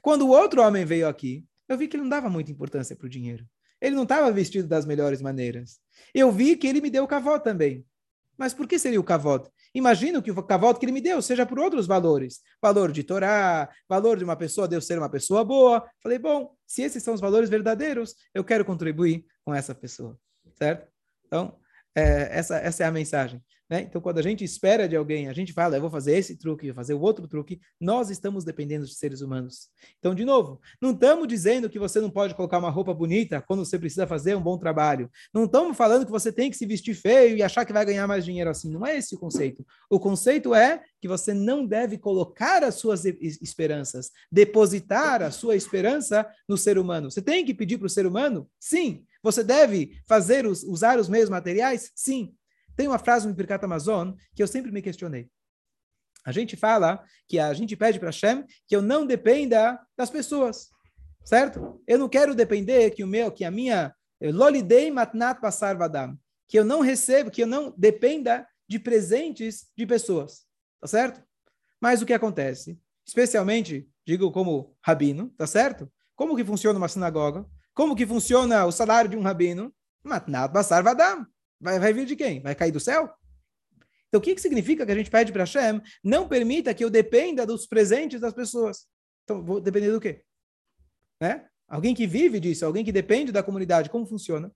Quando 0.00 0.22
o 0.22 0.30
outro 0.30 0.62
homem 0.62 0.84
veio 0.84 1.08
aqui, 1.08 1.44
eu 1.68 1.76
vi 1.76 1.88
que 1.88 1.96
ele 1.96 2.02
não 2.02 2.10
dava 2.10 2.28
muita 2.28 2.50
importância 2.50 2.96
para 2.96 3.06
o 3.06 3.10
dinheiro. 3.10 3.46
Ele 3.80 3.96
não 3.96 4.02
estava 4.02 4.30
vestido 4.30 4.68
das 4.68 4.84
melhores 4.84 5.22
maneiras. 5.22 5.80
Eu 6.14 6.30
vi 6.30 6.56
que 6.56 6.66
ele 6.66 6.80
me 6.80 6.90
deu 6.90 7.04
o 7.04 7.08
cavó 7.08 7.38
também. 7.38 7.84
Mas 8.36 8.52
por 8.52 8.66
que 8.66 8.78
seria 8.78 9.00
o 9.00 9.04
cavó? 9.04 9.46
Imagino 9.74 10.20
que 10.22 10.30
o 10.30 10.42
cavalo 10.42 10.78
que 10.78 10.84
ele 10.84 10.92
me 10.92 11.00
deu 11.00 11.22
seja 11.22 11.46
por 11.46 11.58
outros 11.58 11.86
valores. 11.86 12.40
Valor 12.60 12.90
de 12.90 13.04
Torá, 13.04 13.68
valor 13.88 14.16
de 14.16 14.24
uma 14.24 14.36
pessoa, 14.36 14.66
Deus 14.66 14.86
ser 14.86 14.98
uma 14.98 15.08
pessoa 15.08 15.44
boa. 15.44 15.88
Falei, 16.02 16.18
bom, 16.18 16.54
se 16.66 16.82
esses 16.82 17.02
são 17.02 17.14
os 17.14 17.20
valores 17.20 17.48
verdadeiros, 17.48 18.14
eu 18.34 18.42
quero 18.42 18.64
contribuir 18.64 19.24
com 19.44 19.54
essa 19.54 19.74
pessoa. 19.74 20.18
Certo? 20.54 20.90
Então, 21.26 21.56
é, 21.94 22.36
essa, 22.36 22.56
essa 22.58 22.84
é 22.84 22.86
a 22.86 22.92
mensagem. 22.92 23.42
Né? 23.70 23.82
Então, 23.82 24.00
quando 24.00 24.18
a 24.18 24.22
gente 24.22 24.42
espera 24.42 24.88
de 24.88 24.96
alguém, 24.96 25.28
a 25.28 25.32
gente 25.32 25.52
fala, 25.52 25.76
eu 25.76 25.80
vou 25.80 25.90
fazer 25.90 26.16
esse 26.16 26.36
truque, 26.36 26.66
vou 26.66 26.74
fazer 26.74 26.94
o 26.94 27.00
outro 27.00 27.28
truque, 27.28 27.60
nós 27.80 28.10
estamos 28.10 28.44
dependendo 28.44 28.84
de 28.84 28.92
seres 28.92 29.20
humanos. 29.20 29.68
Então, 30.00 30.12
de 30.12 30.24
novo, 30.24 30.60
não 30.82 30.90
estamos 30.90 31.28
dizendo 31.28 31.70
que 31.70 31.78
você 31.78 32.00
não 32.00 32.10
pode 32.10 32.34
colocar 32.34 32.58
uma 32.58 32.68
roupa 32.68 32.92
bonita 32.92 33.40
quando 33.40 33.64
você 33.64 33.78
precisa 33.78 34.08
fazer 34.08 34.34
um 34.34 34.42
bom 34.42 34.58
trabalho. 34.58 35.08
Não 35.32 35.44
estamos 35.44 35.76
falando 35.76 36.04
que 36.04 36.10
você 36.10 36.32
tem 36.32 36.50
que 36.50 36.56
se 36.56 36.66
vestir 36.66 36.94
feio 36.94 37.36
e 37.36 37.42
achar 37.44 37.64
que 37.64 37.72
vai 37.72 37.84
ganhar 37.84 38.08
mais 38.08 38.24
dinheiro 38.24 38.50
assim. 38.50 38.68
Não 38.72 38.84
é 38.84 38.96
esse 38.96 39.14
o 39.14 39.18
conceito. 39.18 39.64
O 39.88 40.00
conceito 40.00 40.52
é 40.52 40.82
que 41.00 41.06
você 41.06 41.32
não 41.32 41.64
deve 41.64 41.96
colocar 41.96 42.64
as 42.64 42.74
suas 42.74 43.04
esperanças, 43.04 44.10
depositar 44.32 45.22
a 45.22 45.30
sua 45.30 45.54
esperança 45.54 46.26
no 46.48 46.58
ser 46.58 46.76
humano. 46.76 47.08
Você 47.08 47.22
tem 47.22 47.44
que 47.44 47.54
pedir 47.54 47.78
para 47.78 47.86
o 47.86 47.90
ser 47.90 48.04
humano? 48.04 48.48
Sim. 48.58 49.04
Você 49.22 49.44
deve 49.44 50.00
fazer 50.08 50.46
os, 50.46 50.62
usar 50.64 50.98
os 50.98 51.08
meios 51.08 51.28
materiais? 51.28 51.92
Sim. 51.94 52.34
Tem 52.80 52.88
uma 52.88 52.98
frase 52.98 53.28
no 53.28 53.34
Birkat 53.34 53.62
Amazon 53.62 54.12
que 54.34 54.42
eu 54.42 54.46
sempre 54.46 54.72
me 54.72 54.80
questionei. 54.80 55.28
A 56.24 56.32
gente 56.32 56.56
fala 56.56 57.04
que 57.28 57.38
a 57.38 57.52
gente 57.52 57.76
pede 57.76 58.00
para 58.00 58.08
Hashem 58.08 58.42
que 58.66 58.74
eu 58.74 58.80
não 58.80 59.04
dependa 59.04 59.78
das 59.94 60.08
pessoas, 60.08 60.70
certo? 61.22 61.78
Eu 61.86 61.98
não 61.98 62.08
quero 62.08 62.34
depender 62.34 62.90
que 62.92 63.04
o 63.04 63.06
meu, 63.06 63.30
que 63.30 63.44
a 63.44 63.50
minha 63.50 63.94
lolidei 64.18 64.90
matnat 64.90 65.42
passar 65.42 65.76
vadam, 65.76 66.18
que 66.48 66.58
eu 66.58 66.64
não 66.64 66.80
recebo, 66.80 67.30
que 67.30 67.42
eu 67.42 67.46
não 67.46 67.74
dependa 67.76 68.48
de 68.66 68.78
presentes 68.78 69.66
de 69.76 69.84
pessoas, 69.84 70.46
tá 70.80 70.86
certo? 70.86 71.22
Mas 71.78 72.00
o 72.00 72.06
que 72.06 72.14
acontece? 72.14 72.80
Especialmente, 73.06 73.86
digo 74.06 74.32
como 74.32 74.74
rabino, 74.80 75.28
tá 75.36 75.46
certo? 75.46 75.86
Como 76.16 76.34
que 76.34 76.46
funciona 76.46 76.78
uma 76.78 76.88
sinagoga? 76.88 77.44
Como 77.74 77.94
que 77.94 78.06
funciona 78.06 78.64
o 78.64 78.72
salário 78.72 79.10
de 79.10 79.18
um 79.18 79.22
rabino? 79.22 79.70
Matnat 80.02 80.50
passar 80.50 80.82
vadam. 80.82 81.26
Vai, 81.60 81.78
vai 81.78 81.92
vir 81.92 82.06
de 82.06 82.16
quem? 82.16 82.40
Vai 82.40 82.54
cair 82.54 82.72
do 82.72 82.80
céu? 82.80 83.12
Então, 84.08 84.18
o 84.18 84.22
que, 84.22 84.34
que 84.34 84.40
significa 84.40 84.84
que 84.84 84.90
a 84.90 84.94
gente 84.94 85.10
pede 85.10 85.30
para 85.30 85.42
Hashem? 85.42 85.80
Não 86.02 86.26
permita 86.26 86.74
que 86.74 86.84
eu 86.84 86.90
dependa 86.90 87.46
dos 87.46 87.66
presentes 87.66 88.20
das 88.20 88.32
pessoas. 88.32 88.86
Então, 89.22 89.44
vou 89.44 89.60
depender 89.60 89.92
do 89.92 90.00
quê? 90.00 90.24
Né? 91.20 91.46
Alguém 91.68 91.94
que 91.94 92.06
vive 92.06 92.40
disso, 92.40 92.66
alguém 92.66 92.84
que 92.84 92.90
depende 92.90 93.30
da 93.30 93.42
comunidade, 93.42 93.88
como 93.88 94.04
funciona? 94.04 94.50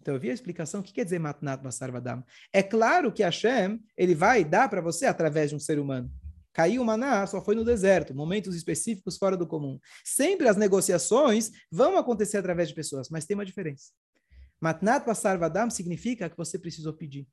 Então, 0.00 0.14
eu 0.14 0.20
vi 0.20 0.30
a 0.30 0.34
explicação. 0.34 0.80
O 0.80 0.82
que 0.82 0.92
quer 0.92 1.04
dizer 1.04 1.20
Matnat 1.20 1.62
Basarvadam? 1.62 2.24
É 2.52 2.62
claro 2.62 3.12
que 3.12 3.22
Hashem, 3.22 3.80
ele 3.96 4.14
vai 4.14 4.44
dar 4.44 4.68
para 4.68 4.80
você 4.80 5.06
através 5.06 5.50
de 5.50 5.56
um 5.56 5.60
ser 5.60 5.78
humano. 5.78 6.10
Caiu 6.52 6.82
o 6.82 6.84
maná, 6.84 7.24
só 7.28 7.40
foi 7.44 7.54
no 7.54 7.64
deserto, 7.64 8.12
momentos 8.12 8.56
específicos 8.56 9.16
fora 9.16 9.36
do 9.36 9.46
comum. 9.46 9.78
Sempre 10.04 10.48
as 10.48 10.56
negociações 10.56 11.52
vão 11.70 11.96
acontecer 11.96 12.38
através 12.38 12.68
de 12.68 12.74
pessoas, 12.74 13.08
mas 13.08 13.24
tem 13.24 13.36
uma 13.36 13.46
diferença. 13.46 13.92
Matnat 14.60 15.06
Basar 15.06 15.38
Vadam 15.38 15.70
significa 15.70 16.28
que 16.28 16.36
você 16.36 16.58
precisou 16.58 16.92
pedir. 16.92 17.26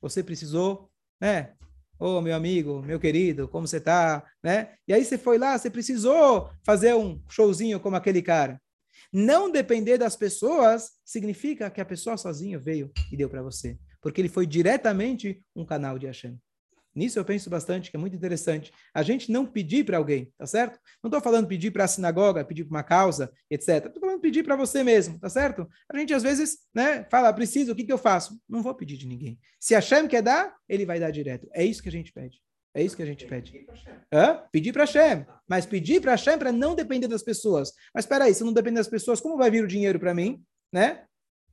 Você 0.00 0.22
precisou, 0.22 0.90
né? 1.20 1.54
Ô, 1.98 2.18
oh, 2.18 2.20
meu 2.20 2.36
amigo, 2.36 2.82
meu 2.82 3.00
querido, 3.00 3.48
como 3.48 3.66
você 3.66 3.80
tá, 3.80 4.22
né? 4.42 4.74
E 4.86 4.92
aí 4.92 5.02
você 5.02 5.16
foi 5.16 5.38
lá, 5.38 5.56
você 5.56 5.70
precisou 5.70 6.50
fazer 6.62 6.94
um 6.94 7.22
showzinho 7.30 7.80
como 7.80 7.96
aquele 7.96 8.20
cara. 8.20 8.60
Não 9.10 9.50
depender 9.50 9.96
das 9.96 10.14
pessoas 10.14 10.90
significa 11.02 11.70
que 11.70 11.80
a 11.80 11.84
pessoa 11.86 12.18
sozinha 12.18 12.58
veio 12.58 12.92
e 13.10 13.16
deu 13.16 13.30
para 13.30 13.42
você, 13.42 13.78
porque 14.02 14.20
ele 14.20 14.28
foi 14.28 14.46
diretamente 14.46 15.42
um 15.54 15.64
canal 15.64 15.98
de 15.98 16.06
Hashem. 16.06 16.38
Nisso 16.96 17.18
eu 17.18 17.24
penso 17.26 17.50
bastante, 17.50 17.90
que 17.90 17.96
é 17.96 18.00
muito 18.00 18.16
interessante. 18.16 18.72
A 18.94 19.02
gente 19.02 19.30
não 19.30 19.44
pedir 19.44 19.84
para 19.84 19.98
alguém, 19.98 20.32
tá 20.38 20.46
certo? 20.46 20.80
Não 21.02 21.08
estou 21.08 21.20
falando 21.20 21.46
pedir 21.46 21.70
para 21.70 21.84
a 21.84 21.88
sinagoga, 21.88 22.42
pedir 22.42 22.64
para 22.64 22.74
uma 22.74 22.82
causa, 22.82 23.30
etc. 23.50 23.84
Estou 23.84 24.00
falando 24.00 24.18
pedir 24.18 24.42
para 24.42 24.56
você 24.56 24.82
mesmo, 24.82 25.18
tá 25.18 25.28
certo? 25.28 25.68
A 25.92 25.98
gente 25.98 26.14
às 26.14 26.22
vezes 26.22 26.60
né, 26.74 27.06
fala, 27.10 27.30
preciso, 27.34 27.72
o 27.72 27.76
que, 27.76 27.84
que 27.84 27.92
eu 27.92 27.98
faço? 27.98 28.40
Não 28.48 28.62
vou 28.62 28.74
pedir 28.74 28.96
de 28.96 29.06
ninguém. 29.06 29.38
Se 29.60 29.74
a 29.74 29.80
Shem 29.82 30.08
quer 30.08 30.22
dar, 30.22 30.56
ele 30.66 30.86
vai 30.86 30.98
dar 30.98 31.10
direto. 31.10 31.46
É 31.52 31.62
isso 31.62 31.82
que 31.82 31.90
a 31.90 31.92
gente 31.92 32.10
pede. 32.14 32.40
É 32.72 32.82
isso 32.82 32.96
que 32.96 33.02
a 33.02 33.06
gente 33.06 33.26
pede. 33.26 33.66
Hã? 34.10 34.42
Pedir 34.50 34.72
para 34.72 34.84
Hashem. 34.84 35.26
Mas 35.46 35.66
pedir 35.66 36.00
para 36.00 36.12
Hashem 36.12 36.38
para 36.38 36.50
não 36.52 36.74
depender 36.74 37.08
das 37.08 37.22
pessoas. 37.22 37.72
Mas 37.94 38.04
espera 38.04 38.24
aí, 38.24 38.34
se 38.34 38.42
não 38.42 38.54
depender 38.54 38.78
das 38.78 38.88
pessoas, 38.88 39.20
como 39.20 39.36
vai 39.36 39.50
vir 39.50 39.62
o 39.62 39.68
dinheiro 39.68 40.00
para 40.00 40.14
mim? 40.14 40.42
Né? 40.72 41.04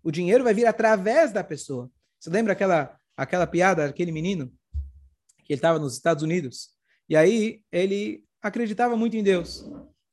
O 0.02 0.10
dinheiro 0.10 0.44
vai 0.44 0.54
vir 0.54 0.66
através 0.66 1.34
da 1.34 1.44
pessoa. 1.44 1.90
Você 2.18 2.30
lembra 2.30 2.54
aquela, 2.54 2.98
aquela 3.18 3.46
piada, 3.46 3.86
aquele 3.86 4.12
menino 4.12 4.54
que 5.44 5.54
ele 5.54 5.58
estava 5.58 5.80
nos 5.80 5.94
Estados 5.94 6.24
Unidos. 6.24 6.70
E 7.10 7.16
aí 7.16 7.62
ele 7.72 8.24
acreditava 8.42 8.96
muito 8.96 9.16
em 9.16 9.24
Deus. 9.24 9.66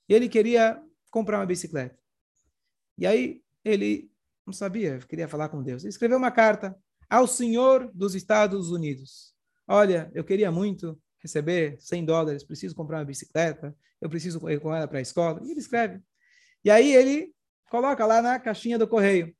E 0.08 0.14
ele 0.14 0.28
queria 0.28 0.82
comprar 1.10 1.38
uma 1.38 1.46
bicicleta. 1.46 1.98
E 2.98 3.06
aí 3.06 3.42
ele 3.64 4.10
não 4.46 4.52
sabia, 4.52 4.98
queria 4.98 5.28
falar 5.28 5.48
com 5.48 5.62
Deus. 5.62 5.82
Ele 5.82 5.90
escreveu 5.90 6.18
uma 6.18 6.30
carta 6.30 6.76
ao 7.08 7.26
Senhor 7.26 7.90
dos 7.94 8.14
Estados 8.14 8.70
Unidos. 8.70 9.34
Olha, 9.66 10.10
eu 10.14 10.24
queria 10.24 10.50
muito 10.50 11.00
receber 11.18 11.76
100 11.80 12.04
dólares, 12.04 12.44
preciso 12.44 12.74
comprar 12.74 12.98
uma 12.98 13.04
bicicleta, 13.04 13.76
eu 14.00 14.08
preciso 14.08 14.48
ir 14.48 14.60
com 14.60 14.74
ela 14.74 14.88
para 14.88 14.98
a 14.98 15.02
escola. 15.02 15.40
E 15.44 15.50
ele 15.50 15.60
escreve. 15.60 16.00
E 16.64 16.70
aí 16.70 16.94
ele 16.94 17.32
coloca 17.70 18.04
lá 18.04 18.20
na 18.20 18.38
caixinha 18.38 18.78
do 18.78 18.88
correio. 18.88 19.34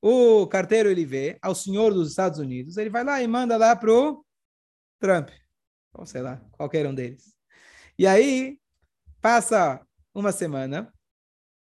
O 0.00 0.46
carteiro 0.46 0.88
ele 0.88 1.04
vê, 1.04 1.38
ao 1.42 1.54
senhor 1.54 1.92
dos 1.92 2.10
Estados 2.10 2.38
Unidos, 2.38 2.76
ele 2.76 2.90
vai 2.90 3.04
lá 3.04 3.22
e 3.22 3.26
manda 3.26 3.56
lá 3.56 3.74
para 3.74 3.92
o 3.92 4.24
Trump, 4.98 5.30
ou 5.92 6.06
sei 6.06 6.22
lá, 6.22 6.40
qualquer 6.52 6.86
um 6.86 6.94
deles. 6.94 7.34
E 7.98 8.06
aí 8.06 8.58
passa 9.20 9.80
uma 10.14 10.32
semana, 10.32 10.92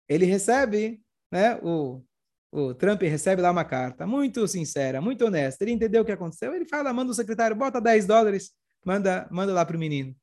ele 0.08 0.26
recebe, 0.26 1.02
né, 1.32 1.60
o, 1.62 2.04
o 2.52 2.74
Trump 2.74 3.02
recebe 3.02 3.42
lá 3.42 3.52
uma 3.52 3.66
carta 3.66 4.08
muito 4.08 4.48
sincera, 4.48 5.02
muito 5.02 5.26
honesta. 5.26 5.64
Ele 5.64 5.72
entendeu 5.72 6.02
o 6.02 6.06
que 6.06 6.12
aconteceu. 6.12 6.54
Ele 6.54 6.66
fala, 6.66 6.94
manda 6.94 7.12
o 7.12 7.16
secretário, 7.16 7.56
bota 7.56 7.82
10 7.82 8.06
dólares, 8.06 8.52
manda, 8.86 9.28
manda 9.32 9.54
lá 9.54 9.66
para 9.66 9.76
o 9.76 9.80
menino. 9.80 10.16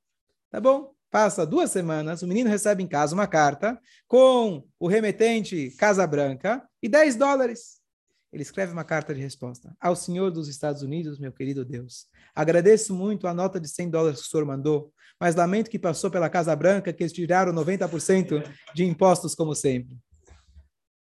Tá 0.51 0.61
bom? 0.61 0.93
Passa 1.11 1.47
duas 1.47 1.71
semanas, 1.71 2.23
o 2.23 2.27
menino 2.27 2.51
recebe 2.51 2.83
em 2.83 2.89
casa 2.89 3.15
uma 3.15 3.29
carta 3.29 3.81
com 4.09 4.67
o 4.81 4.89
remetente 4.89 5.71
Casa 5.79 6.07
Branca 6.07 6.67
e 6.83 6.89
10 6.89 7.15
dólares. 7.15 7.81
Ele 8.35 8.43
escreve 8.43 8.73
uma 8.73 8.83
carta 8.83 9.15
de 9.15 9.21
resposta. 9.21 9.73
Ao 9.81 9.95
senhor 9.95 10.29
dos 10.33 10.49
Estados 10.49 10.83
Unidos, 10.83 11.21
meu 11.21 11.31
querido 11.31 11.65
Deus, 11.65 12.09
agradeço 12.35 12.93
muito 12.93 13.29
a 13.29 13.33
nota 13.33 13.61
de 13.61 13.69
100 13.69 13.91
dólares 13.91 14.21
que 14.21 14.27
o 14.27 14.29
senhor 14.29 14.45
mandou, 14.45 14.93
mas 15.21 15.37
lamento 15.37 15.71
que 15.71 15.79
passou 15.79 16.11
pela 16.11 16.29
Casa 16.29 16.55
Branca, 16.57 16.93
que 16.93 17.05
eles 17.05 17.13
tiraram 17.13 17.53
90% 17.53 18.45
de 18.75 18.85
impostos, 18.85 19.37
como 19.37 19.55
sempre. 19.55 19.97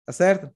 Tá 0.04 0.12
certo? 0.12 0.50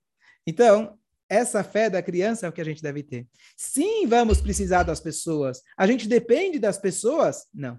Então, 0.45 0.99
essa 1.29 1.63
fé 1.63 1.89
da 1.89 2.03
criança 2.03 2.45
é 2.45 2.49
o 2.49 2.53
que 2.53 2.61
a 2.61 2.65
gente 2.65 2.83
deve 2.83 3.05
ter. 3.05 3.29
Sim, 3.57 4.09
vamos 4.09 4.41
precisar 4.41 4.83
das 4.83 4.99
pessoas. 4.99 5.63
A 5.77 5.87
gente 5.87 6.09
depende 6.09 6.59
das 6.59 6.77
pessoas? 6.77 7.47
Não. 7.55 7.79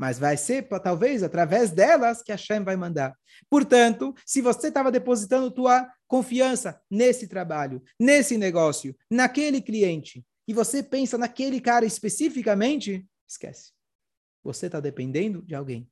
Mas 0.00 0.18
vai 0.18 0.34
ser, 0.34 0.66
talvez, 0.82 1.22
através 1.22 1.72
delas 1.72 2.22
que 2.22 2.32
a 2.32 2.36
Shem 2.38 2.64
vai 2.64 2.74
mandar. 2.74 3.14
Portanto, 3.50 4.14
se 4.24 4.40
você 4.40 4.68
estava 4.68 4.90
depositando 4.90 5.50
tua 5.50 5.86
confiança 6.08 6.80
nesse 6.90 7.28
trabalho, 7.28 7.82
nesse 8.00 8.38
negócio, 8.38 8.96
naquele 9.10 9.60
cliente, 9.60 10.24
e 10.48 10.54
você 10.54 10.82
pensa 10.82 11.18
naquele 11.18 11.60
cara 11.60 11.84
especificamente, 11.84 13.06
esquece. 13.28 13.72
Você 14.42 14.66
está 14.66 14.80
dependendo 14.80 15.42
de 15.42 15.54
alguém. 15.54 15.86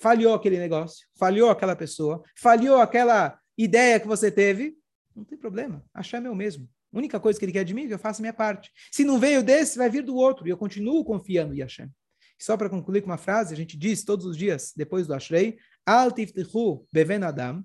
Falhou 0.00 0.32
aquele 0.32 0.56
negócio, 0.56 1.06
falhou 1.14 1.50
aquela 1.50 1.76
pessoa, 1.76 2.22
falhou 2.34 2.80
aquela 2.80 3.38
ideia 3.58 4.00
que 4.00 4.06
você 4.06 4.30
teve, 4.30 4.78
não 5.14 5.26
tem 5.26 5.36
problema. 5.36 5.84
A 5.92 6.02
Shem 6.02 6.24
é 6.24 6.34
mesmo. 6.34 6.66
A 6.90 6.96
única 6.96 7.20
coisa 7.20 7.38
que 7.38 7.44
ele 7.44 7.52
quer 7.52 7.64
de 7.64 7.74
mim 7.74 7.84
é 7.84 7.88
que 7.88 7.92
eu 7.92 7.98
faça 7.98 8.22
minha 8.22 8.32
parte. 8.32 8.72
Se 8.90 9.04
não 9.04 9.18
veio 9.18 9.42
desse, 9.42 9.76
vai 9.76 9.90
vir 9.90 10.02
do 10.02 10.16
outro. 10.16 10.46
E 10.46 10.50
eu 10.50 10.56
continuo 10.56 11.04
confiando 11.04 11.52
em 11.52 11.60
Hashem. 11.60 11.90
Só 12.38 12.56
para 12.56 12.68
concluir 12.68 13.00
com 13.00 13.08
uma 13.08 13.16
frase, 13.16 13.54
a 13.54 13.56
gente 13.56 13.76
diz 13.76 14.04
todos 14.04 14.26
os 14.26 14.36
dias, 14.36 14.72
depois 14.76 15.06
do 15.06 15.14
Ashrei, 15.14 15.58
Al 15.84 16.12
tiftichu 16.12 16.86
beven 16.92 17.22
adam, 17.22 17.64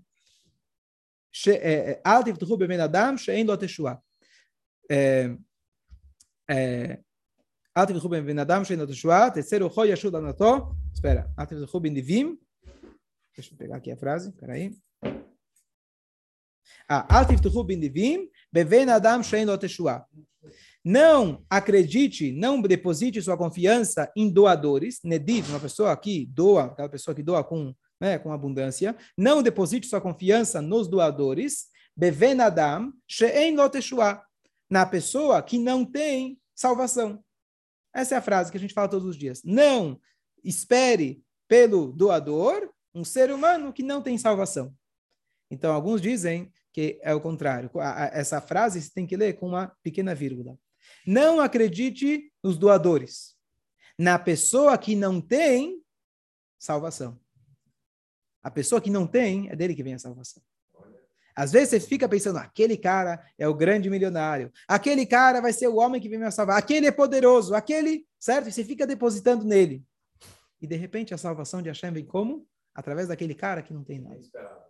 Al 2.04 2.24
tiftichu 2.24 2.58
beven 2.58 2.80
adam, 2.80 3.18
she'en 3.18 3.46
lo 3.46 3.58
teshua. 3.58 4.02
Al 7.76 7.88
tiftichu 7.88 8.10
beven 8.10 8.40
adam, 8.40 8.64
she'en 8.64 8.80
lo 8.80 8.88
teshua, 8.88 9.32
terceiro, 9.32 9.68
ho 9.68 9.86
yashud 9.86 10.16
anato. 10.16 10.76
Espera, 10.94 11.32
Al 11.36 11.48
tiftichu 11.48 11.80
ben 11.80 11.94
divim. 11.94 12.40
Deixa 13.36 13.54
eu 13.54 13.58
pegar 13.58 13.78
aqui 13.78 13.92
a 13.92 13.98
frase, 13.98 14.32
peraí. 14.34 14.78
Ah, 16.88 17.08
Al 17.10 17.26
tiftichu 17.28 17.64
ben 17.64 17.80
divim, 17.80 18.30
beven 18.52 18.90
adam, 18.90 19.24
she'en 19.24 19.48
lo 19.48 19.58
teshua. 19.58 20.08
Não 20.84 21.46
acredite, 21.50 22.32
não 22.32 22.60
deposite 22.62 23.22
sua 23.22 23.38
confiança 23.38 24.12
em 24.16 24.30
doadores. 24.30 25.00
Nediv, 25.04 25.50
uma 25.50 25.60
pessoa 25.60 25.96
que 25.96 26.26
doa, 26.26 26.66
aquela 26.66 26.90
pessoa 26.90 27.14
que 27.14 27.22
doa 27.22 27.44
com, 27.44 27.74
né, 28.00 28.18
com 28.18 28.34
abundância. 28.34 28.96
Não 29.18 29.44
deposite 29.44 29.88
sua 29.88 30.02
confiança 30.02 30.62
nos 30.62 30.88
doadores. 30.88 31.68
Beven 31.96 32.42
Adam, 32.42 32.92
she'en 33.08 33.56
loteshua. 33.56 34.24
Na 34.70 34.86
pessoa 34.86 35.42
que 35.44 35.60
não 35.60 35.86
tem 35.86 36.40
salvação. 36.56 37.24
Essa 37.94 38.16
é 38.16 38.18
a 38.18 38.22
frase 38.22 38.52
que 38.52 38.58
a 38.58 38.60
gente 38.60 38.74
fala 38.74 38.88
todos 38.88 39.08
os 39.08 39.18
dias. 39.18 39.42
Não 39.44 40.00
espere 40.44 41.24
pelo 41.48 41.92
doador 41.92 42.72
um 42.96 43.04
ser 43.04 43.32
humano 43.32 43.74
que 43.74 43.84
não 43.84 44.02
tem 44.02 44.18
salvação. 44.18 44.74
Então, 45.50 45.74
alguns 45.74 46.02
dizem 46.02 46.52
que 46.72 46.98
é 47.04 47.14
o 47.14 47.22
contrário. 47.22 47.70
Essa 48.14 48.40
frase 48.40 48.82
você 48.82 48.90
tem 48.94 49.06
que 49.06 49.18
ler 49.18 49.34
com 49.34 49.48
uma 49.48 49.76
pequena 49.84 50.16
vírgula. 50.16 50.58
Não 51.06 51.40
acredite 51.40 52.32
nos 52.44 52.58
doadores. 52.58 53.36
Na 53.98 54.18
pessoa 54.18 54.78
que 54.78 54.96
não 54.96 55.22
tem 55.22 55.82
salvação. 56.58 57.20
A 58.44 58.50
pessoa 58.50 58.82
que 58.82 58.90
não 58.90 59.06
tem, 59.06 59.50
é 59.50 59.56
dele 59.56 59.76
que 59.76 59.84
vem 59.84 59.94
a 59.94 60.00
salvação. 60.00 60.42
Às 61.36 61.52
vezes 61.52 61.70
você 61.70 61.80
fica 61.80 62.10
pensando, 62.10 62.38
aquele 62.38 62.78
cara 62.78 63.24
é 63.38 63.48
o 63.48 63.54
grande 63.54 63.90
milionário, 63.90 64.52
aquele 64.68 65.06
cara 65.06 65.40
vai 65.42 65.54
ser 65.54 65.68
o 65.68 65.78
homem 65.78 66.02
que 66.02 66.10
vem 66.10 66.20
me 66.20 66.30
salvar, 66.32 66.58
aquele 66.58 66.88
é 66.88 66.92
poderoso, 66.92 67.56
aquele, 67.56 68.06
certo? 68.20 68.50
E 68.50 68.52
você 68.52 68.64
fica 68.64 68.86
depositando 68.86 69.46
nele. 69.46 69.84
E 70.62 70.68
de 70.68 70.76
repente 70.76 71.14
a 71.14 71.18
salvação 71.18 71.62
de 71.62 71.70
Hashem 71.70 71.92
vem 71.92 72.06
como? 72.06 72.46
Através 72.76 73.08
daquele 73.08 73.34
cara 73.34 73.62
que 73.62 73.74
não 73.74 73.84
tem 73.84 74.00
nada. 74.00 74.20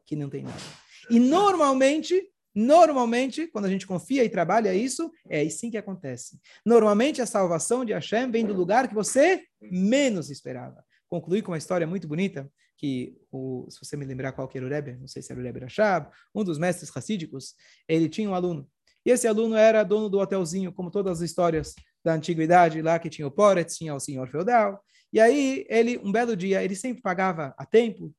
Que 0.06 0.16
não 0.16 0.30
tem 0.30 0.44
nada. 0.44 0.62
E 1.10 1.20
normalmente 1.20 2.31
Normalmente, 2.54 3.48
quando 3.48 3.66
a 3.66 3.70
gente 3.70 3.88
confia 3.88 4.24
e 4.24 4.30
trabalha 4.30 4.74
isso, 4.74 5.12
é 5.30 5.42
assim 5.42 5.72
que 5.72 5.78
acontece. 5.78 6.40
Normalmente, 6.66 7.22
a 7.22 7.26
salvação 7.26 7.86
de 7.86 7.94
Hashem 7.94 8.30
vem 8.30 8.46
do 8.46 8.54
lugar 8.54 8.88
que 8.88 8.94
você 8.96 9.44
menos 9.62 10.30
esperava. 10.30 10.84
Concluí 11.08 11.42
com 11.42 11.52
uma 11.52 11.58
história 11.58 11.88
muito 11.88 12.08
bonita, 12.08 12.50
que, 12.78 13.16
o, 13.32 13.68
se 13.70 13.80
você 13.84 13.96
me 13.96 14.06
lembrar 14.06 14.32
qual 14.32 14.48
que 14.48 14.58
era 14.58 14.66
o 14.66 14.70
Rebbe, 14.70 14.98
não 14.98 15.08
sei 15.08 15.22
se 15.22 15.32
era 15.32 15.40
o 15.40 15.44
Rebbe 15.44 15.60
Rashab, 15.60 16.10
um 16.34 16.44
dos 16.44 16.58
mestres 16.58 16.90
racídicos, 16.90 17.54
ele 17.88 18.10
tinha 18.10 18.30
um 18.30 18.34
aluno. 18.34 18.68
E 19.06 19.12
esse 19.12 19.28
aluno 19.28 19.56
era 19.56 19.84
dono 19.84 20.10
do 20.10 20.20
hotelzinho, 20.20 20.72
como 20.72 20.92
todas 20.92 21.20
as 21.22 21.30
histórias 21.30 21.74
da 22.04 22.14
antiguidade, 22.14 22.82
lá 22.82 22.98
que 23.00 23.10
tinha 23.10 23.28
o 23.28 23.32
Poretz, 23.32 23.78
tinha 23.78 23.94
o 23.96 24.00
senhor 24.00 24.28
feudal. 24.30 24.84
E 25.14 25.20
aí, 25.20 25.66
ele, 25.70 26.00
um 26.04 26.12
belo 26.12 26.36
dia, 26.36 26.64
ele 26.64 26.76
sempre 26.76 27.02
pagava 27.02 27.54
a 27.58 27.66
tempo, 27.66 28.14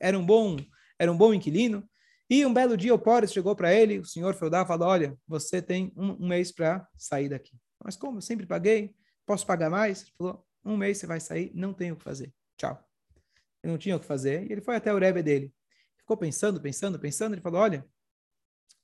era 0.00 0.18
um 0.18 0.24
bom, 0.24 0.56
era 0.98 1.10
um 1.10 1.16
bom 1.16 1.34
inquilino, 1.34 1.88
e 2.30 2.44
um 2.44 2.52
belo 2.52 2.76
dia 2.76 2.94
o 2.94 2.98
Pores 2.98 3.32
chegou 3.32 3.56
para 3.56 3.72
ele, 3.72 3.98
o 3.98 4.04
senhor 4.04 4.34
feudal 4.34 4.66
falou, 4.66 4.88
olha, 4.88 5.16
você 5.26 5.62
tem 5.62 5.92
um, 5.96 6.24
um 6.24 6.28
mês 6.28 6.52
para 6.52 6.86
sair 6.96 7.28
daqui. 7.28 7.56
Mas 7.82 7.96
como? 7.96 8.18
Eu 8.18 8.22
sempre 8.22 8.46
paguei, 8.46 8.94
posso 9.24 9.46
pagar 9.46 9.70
mais? 9.70 10.02
Ele 10.02 10.12
falou, 10.18 10.46
um 10.64 10.76
mês 10.76 10.98
você 10.98 11.06
vai 11.06 11.20
sair, 11.20 11.50
não 11.54 11.72
tenho 11.72 11.94
o 11.94 11.96
que 11.96 12.04
fazer. 12.04 12.32
Tchau. 12.56 12.78
Ele 13.62 13.72
não 13.72 13.78
tinha 13.78 13.96
o 13.96 14.00
que 14.00 14.06
fazer. 14.06 14.46
E 14.46 14.52
ele 14.52 14.60
foi 14.60 14.76
até 14.76 14.92
o 14.92 14.98
Rebbe 14.98 15.22
dele. 15.22 15.52
Ficou 15.96 16.16
pensando, 16.16 16.60
pensando, 16.60 16.98
pensando. 16.98 17.34
Ele 17.34 17.40
falou, 17.40 17.60
olha, 17.60 17.84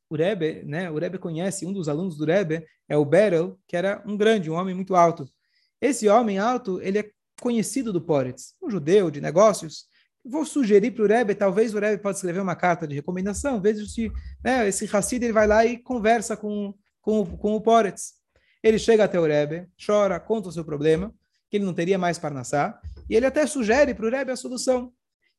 o 0.09 0.17
Rebbe, 0.17 0.63
né, 0.65 0.91
o 0.91 0.99
Rebbe 0.99 1.19
conhece, 1.19 1.67
um 1.67 1.73
dos 1.73 1.89
alunos 1.89 2.17
do 2.17 2.25
Rebbe 2.25 2.67
é 2.89 2.97
o 2.97 3.05
Beryl, 3.05 3.59
que 3.67 3.77
era 3.77 4.03
um 4.07 4.17
grande, 4.17 4.51
um 4.51 4.55
homem 4.55 4.75
muito 4.75 4.95
alto. 4.95 5.29
Esse 5.81 6.09
homem 6.09 6.39
alto, 6.39 6.81
ele 6.81 6.99
é 6.99 7.11
conhecido 7.41 7.93
do 7.93 8.01
Poretz, 8.01 8.55
um 8.63 8.71
judeu 8.71 9.11
de 9.11 9.21
negócios, 9.21 9.87
Vou 10.25 10.47
sugerir 10.47 10.91
para 10.93 11.05
o 11.05 11.07
Rebbe, 11.07 11.35
talvez 11.35 11.75
o 11.75 11.79
Rebbe 11.79 12.03
pode 12.03 12.17
escrever 12.17 12.41
uma 12.41 12.57
carta 12.57 12.87
de 12.87 12.95
recomendação, 12.95 13.61
veja 13.61 13.85
se 13.87 14.11
né, 14.43 14.67
esse 14.67 14.89
Hassid 14.91 15.23
ele 15.23 15.35
vai 15.35 15.47
lá 15.47 15.67
e 15.67 15.77
conversa 15.77 16.35
com, 16.35 16.75
com, 17.03 17.37
com 17.37 17.55
o 17.55 17.61
Poretz. 17.61 18.15
Ele 18.63 18.79
chega 18.79 19.05
até 19.05 19.21
o 19.21 19.27
Rebbe, 19.27 19.69
chora, 19.85 20.19
conta 20.19 20.49
o 20.49 20.53
seu 20.53 20.65
problema, 20.65 21.15
que 21.51 21.59
ele 21.59 21.67
não 21.67 21.75
teria 21.75 21.99
mais 21.99 22.19
Parnassá, 22.19 22.81
e 23.09 23.15
ele 23.15 23.27
até 23.27 23.47
sugere 23.47 23.93
para 23.95 24.07
o 24.07 24.11
Rebbe 24.11 24.33
a 24.33 24.37
solução. 24.37 24.91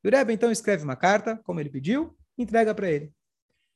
E 0.03 0.07
o 0.07 0.11
Rebbe 0.11 0.31
então 0.33 0.51
escreve 0.51 0.83
uma 0.83 0.95
carta, 0.95 1.39
como 1.43 1.59
ele 1.59 1.69
pediu, 1.69 2.15
entrega 2.37 2.75
para 2.75 2.91
ele. 2.91 3.11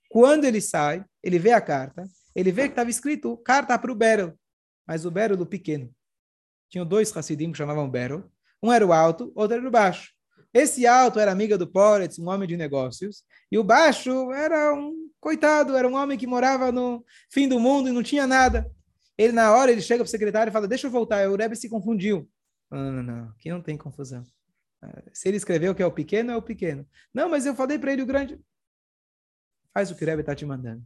Quando 0.09 0.45
ele 0.45 0.61
sai, 0.61 1.03
ele 1.23 1.39
vê 1.39 1.53
a 1.53 1.61
carta, 1.61 2.07
ele 2.35 2.51
vê 2.51 2.63
que 2.63 2.69
estava 2.69 2.89
escrito 2.89 3.35
carta 3.37 3.77
para 3.79 3.91
o 3.91 3.95
Beryl, 3.95 4.37
mas 4.85 5.05
o 5.05 5.11
Beryl 5.11 5.43
pequeno. 5.45 5.91
Tinham 6.69 6.85
dois 6.85 7.15
Hassidim 7.15 7.51
que 7.51 7.57
chamavam 7.57 7.89
Beryl, 7.89 8.23
um 8.61 8.71
era 8.71 8.85
o 8.85 8.93
alto, 8.93 9.31
outro 9.35 9.57
era 9.57 9.67
o 9.67 9.71
baixo. 9.71 10.13
Esse 10.53 10.87
alto 10.87 11.19
era 11.19 11.31
amiga 11.31 11.57
do 11.57 11.67
Poretz, 11.67 12.17
um 12.17 12.27
homem 12.27 12.47
de 12.47 12.57
negócios, 12.57 13.23
e 13.51 13.57
o 13.57 13.63
baixo 13.63 14.31
era 14.31 14.73
um 14.73 15.09
coitado, 15.19 15.75
era 15.75 15.87
um 15.87 15.95
homem 15.95 16.17
que 16.17 16.25
morava 16.25 16.71
no 16.71 17.05
fim 17.29 17.47
do 17.47 17.59
mundo 17.59 17.89
e 17.89 17.91
não 17.91 18.01
tinha 18.01 18.25
nada. 18.25 18.69
Ele, 19.17 19.33
na 19.33 19.51
hora, 19.53 19.71
ele 19.71 19.81
chega 19.81 20.03
para 20.03 20.07
o 20.07 20.11
secretário 20.11 20.49
e 20.49 20.53
fala, 20.53 20.67
deixa 20.67 20.87
eu 20.87 20.91
voltar, 20.91 21.29
o 21.29 21.35
Rebbe 21.35 21.55
se 21.55 21.69
confundiu. 21.69 22.29
Não, 22.71 22.91
não, 22.91 23.03
não, 23.03 23.29
aqui 23.29 23.49
não 23.49 23.61
tem 23.61 23.77
confusão. 23.77 24.23
Se 25.11 25.27
ele 25.27 25.37
escreveu 25.37 25.75
que 25.75 25.83
é 25.83 25.85
o 25.85 25.91
pequeno, 25.91 26.31
é 26.31 26.37
o 26.37 26.41
pequeno. 26.41 26.87
Não, 27.13 27.29
mas 27.29 27.45
eu 27.45 27.53
falei 27.53 27.77
para 27.77 27.91
ele 27.91 28.01
o 28.01 28.05
grande. 28.05 28.39
Faz 29.73 29.91
o 29.91 29.95
que 29.95 30.03
o 30.03 30.07
Rebbe 30.07 30.21
está 30.21 30.33
te 30.33 30.45
mandando. 30.45 30.83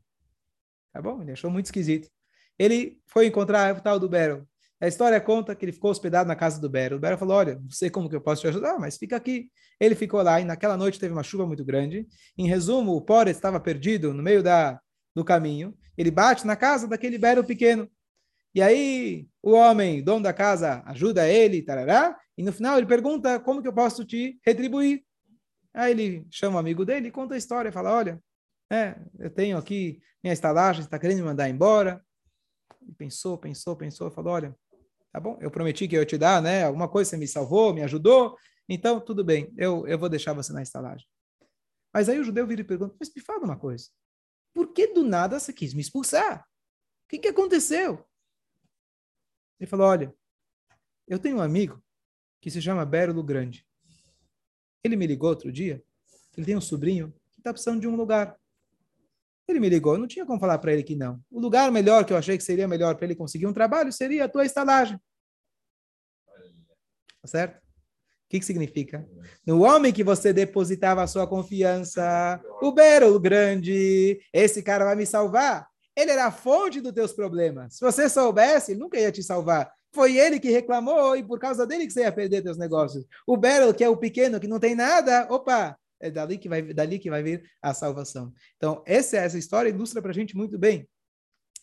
Tá 0.91 1.02
bom? 1.02 1.21
Ele 1.21 1.32
achou 1.32 1.52
muito 1.52 1.65
esquisito. 1.65 2.10
Ele 2.58 3.02
foi 3.06 3.28
encontrar 3.28 3.76
o 3.76 3.82
tal 3.82 3.99
do 3.99 4.10
Beryl. 4.10 4.47
A 4.83 4.87
história 4.89 5.21
conta 5.21 5.55
que 5.55 5.63
ele 5.63 5.71
ficou 5.71 5.91
hospedado 5.91 6.27
na 6.27 6.35
casa 6.35 6.59
do 6.59 6.69
Bero. 6.69 6.97
O 6.97 6.99
Bero 6.99 7.17
falou: 7.17 7.37
Olha, 7.37 7.55
não 7.55 7.71
sei 7.71 7.89
como 7.89 8.09
que 8.09 8.15
eu 8.17 8.19
posso 8.19 8.41
te 8.41 8.49
ajudar, 8.49 8.77
mas 8.77 8.97
fica 8.97 9.15
aqui. 9.15 9.49
Ele 9.79 9.95
ficou 9.95 10.21
lá 10.21 10.41
e 10.41 10.43
naquela 10.43 10.75
noite 10.75 10.99
teve 10.99 11.13
uma 11.13 11.23
chuva 11.23 11.47
muito 11.47 11.63
grande. 11.63 12.05
Em 12.37 12.49
resumo, 12.49 12.91
o 12.91 13.01
Pore 13.01 13.31
estava 13.31 13.61
perdido 13.61 14.13
no 14.13 14.21
meio 14.21 14.43
da, 14.43 14.77
do 15.15 15.23
caminho. 15.23 15.73
Ele 15.97 16.11
bate 16.11 16.45
na 16.45 16.57
casa 16.57 16.85
daquele 16.85 17.17
Bero 17.17 17.45
pequeno. 17.45 17.89
E 18.53 18.61
aí 18.61 19.25
o 19.41 19.53
homem, 19.53 20.03
dono 20.03 20.21
da 20.21 20.33
casa, 20.33 20.83
ajuda 20.85 21.29
ele, 21.29 21.61
tarará, 21.61 22.19
E 22.37 22.43
no 22.43 22.51
final 22.51 22.77
ele 22.77 22.85
pergunta 22.85 23.39
como 23.39 23.61
que 23.61 23.69
eu 23.69 23.73
posso 23.73 24.03
te 24.03 24.37
retribuir. 24.45 25.05
Aí 25.73 25.91
ele 25.91 26.27
chama 26.29 26.57
o 26.57 26.59
amigo 26.59 26.83
dele 26.83 27.09
conta 27.09 27.35
a 27.35 27.37
história, 27.37 27.71
fala, 27.71 27.93
olha, 27.93 28.21
é, 28.69 28.97
eu 29.17 29.29
tenho 29.29 29.57
aqui 29.57 30.01
minha 30.21 30.33
estalagem, 30.33 30.81
está 30.83 30.99
querendo 30.99 31.19
me 31.19 31.23
mandar 31.23 31.49
embora. 31.49 32.03
Ele 32.81 32.93
pensou, 32.97 33.37
pensou, 33.37 33.77
pensou, 33.77 34.11
falou, 34.11 34.33
olha, 34.33 34.53
tá 35.13 35.19
bom, 35.19 35.38
eu 35.39 35.52
prometi 35.52 35.88
que 35.88 35.95
eu 35.95 36.02
ia 36.02 36.06
te 36.06 36.17
dar, 36.17 36.41
né, 36.41 36.63
alguma 36.63 36.89
coisa, 36.89 37.12
você 37.12 37.17
me 37.17 37.28
salvou, 37.28 37.73
me 37.73 37.84
ajudou, 37.84 38.36
então 38.67 38.99
tudo 38.99 39.23
bem, 39.23 39.54
eu, 39.56 39.88
eu 39.88 39.97
vou 39.97 40.10
deixar 40.10 40.34
você 40.34 40.52
na 40.52 40.63
estalagem. 40.63 41.08
Mas 41.93 42.10
aí 42.10 42.19
o 42.19 42.23
judeu 42.23 42.47
vira 42.47 42.62
e 42.62 42.65
pergunta, 42.65 42.95
mas 42.99 43.13
me 43.15 43.21
fala 43.21 43.45
uma 43.45 43.58
coisa, 43.58 43.89
por 44.54 44.73
que 44.73 44.88
do 44.88 45.04
nada 45.04 45.39
você 45.39 45.54
quis 45.54 45.73
me 45.73 45.82
expulsar? 45.82 46.41
O 47.06 47.10
que, 47.10 47.19
que 47.19 47.28
aconteceu? 47.28 48.04
Ele 49.60 49.69
falou, 49.69 49.88
olha, 49.88 50.13
eu 51.08 51.19
tenho 51.19 51.38
um 51.38 51.41
amigo 51.41 51.84
que 52.41 52.49
se 52.49 52.62
chama 52.62 52.86
Bérulo 52.86 53.23
Grande. 53.23 53.65
Ele 54.84 54.95
me 54.95 55.08
ligou 55.08 55.30
outro 55.30 55.52
dia. 55.52 55.84
Ele 56.36 56.45
tem 56.45 56.58
um 56.58 56.62
sobrinho 56.62 57.13
que 57.32 57.39
está 57.39 57.54
precisando 57.54 57.80
de 57.80 57.88
um 57.88 57.95
lugar. 57.95 58.38
Ele 59.47 59.60
me 59.60 59.69
ligou, 59.69 59.93
eu 59.93 59.99
não 59.99 60.08
tinha 60.08 60.25
como 60.25 60.39
falar 60.39 60.58
para 60.58 60.71
ele 60.71 60.84
que 60.84 60.95
não. 60.95 61.19
O 61.29 61.39
lugar 61.39 61.71
melhor 61.71 62.06
que 62.06 62.13
eu 62.13 62.17
achei 62.17 62.38
que 62.38 62.43
seria 62.43 62.67
melhor 62.67 62.95
para 62.95 63.06
ele 63.06 63.15
conseguir 63.15 63.45
um 63.45 63.53
trabalho 63.53 63.91
seria 63.91 64.25
a 64.25 64.29
tua 64.29 64.45
estalagem. 64.45 64.97
Tá 67.21 67.27
certo? 67.27 67.58
O 67.58 68.29
que, 68.29 68.39
que 68.39 68.45
significa? 68.45 69.08
No 69.45 69.62
homem 69.63 69.93
que 69.93 70.03
você 70.03 70.34
depositava 70.34 71.03
a 71.03 71.08
sua 71.08 71.27
confiança, 71.27 72.41
o 72.62 72.71
Bero, 72.71 73.13
o 73.13 73.19
grande, 73.19 74.19
esse 74.34 74.63
cara 74.63 74.86
vai 74.86 74.95
me 74.95 75.06
salvar. 75.06 75.67
Ele 75.95 76.12
era 76.12 76.25
a 76.25 76.32
fonte 76.32 76.82
dos 76.82 76.91
teus 76.91 77.13
problemas. 77.13 77.75
Se 77.75 77.82
você 77.82 78.10
soubesse, 78.10 78.75
nunca 78.75 78.99
ia 78.99 79.12
te 79.12 79.21
salvar. 79.21 79.71
Foi 79.93 80.17
ele 80.17 80.39
que 80.39 80.49
reclamou 80.49 81.15
e 81.15 81.23
por 81.23 81.38
causa 81.38 81.67
dele 81.67 81.86
que 81.86 81.93
você 81.93 82.01
ia 82.01 82.12
perder 82.12 82.41
teus 82.41 82.58
negócios. 82.58 83.06
O 83.27 83.38
Beryl, 83.38 83.73
que 83.73 83.84
é 83.84 83.89
o 83.89 83.97
pequeno, 83.97 84.39
que 84.39 84.47
não 84.47 84.60
tem 84.60 84.73
nada, 84.73 85.27
opa, 85.29 85.77
é 86.03 86.11
dali 86.11 86.37
que 86.37 86.49
vai, 86.49 86.61
dali 86.61 86.99
que 86.99 87.09
vai 87.09 87.23
vir 87.23 87.49
a 87.61 87.73
salvação. 87.73 88.33
Então, 88.57 88.83
essa, 88.85 89.17
essa 89.17 89.37
história 89.37 89.69
ilustra 89.69 90.01
para 90.01 90.11
a 90.11 90.13
gente 90.13 90.35
muito 90.35 90.57
bem. 90.59 90.87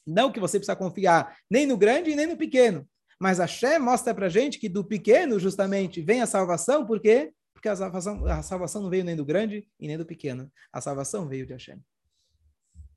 Não 0.06 0.32
que 0.32 0.40
você 0.40 0.58
precisa 0.58 0.74
confiar 0.74 1.36
nem 1.50 1.66
no 1.66 1.76
grande 1.76 2.16
nem 2.16 2.26
no 2.26 2.36
pequeno. 2.36 2.88
Mas 3.20 3.38
a 3.38 3.46
Shem 3.46 3.78
mostra 3.78 4.14
para 4.14 4.30
gente 4.30 4.58
que 4.58 4.68
do 4.68 4.82
pequeno, 4.82 5.38
justamente, 5.38 6.00
vem 6.00 6.22
a 6.22 6.26
salvação, 6.26 6.86
por 6.86 6.98
quê? 7.00 7.32
Porque 7.52 7.68
a 7.68 7.76
salvação, 7.76 8.24
a 8.26 8.42
salvação 8.42 8.82
não 8.82 8.88
veio 8.88 9.04
nem 9.04 9.14
do 9.14 9.26
grande 9.26 9.68
e 9.78 9.86
nem 9.86 9.98
do 9.98 10.06
pequeno. 10.06 10.50
A 10.72 10.80
salvação 10.80 11.28
veio 11.28 11.46
de 11.46 11.52
Hashem. 11.52 11.78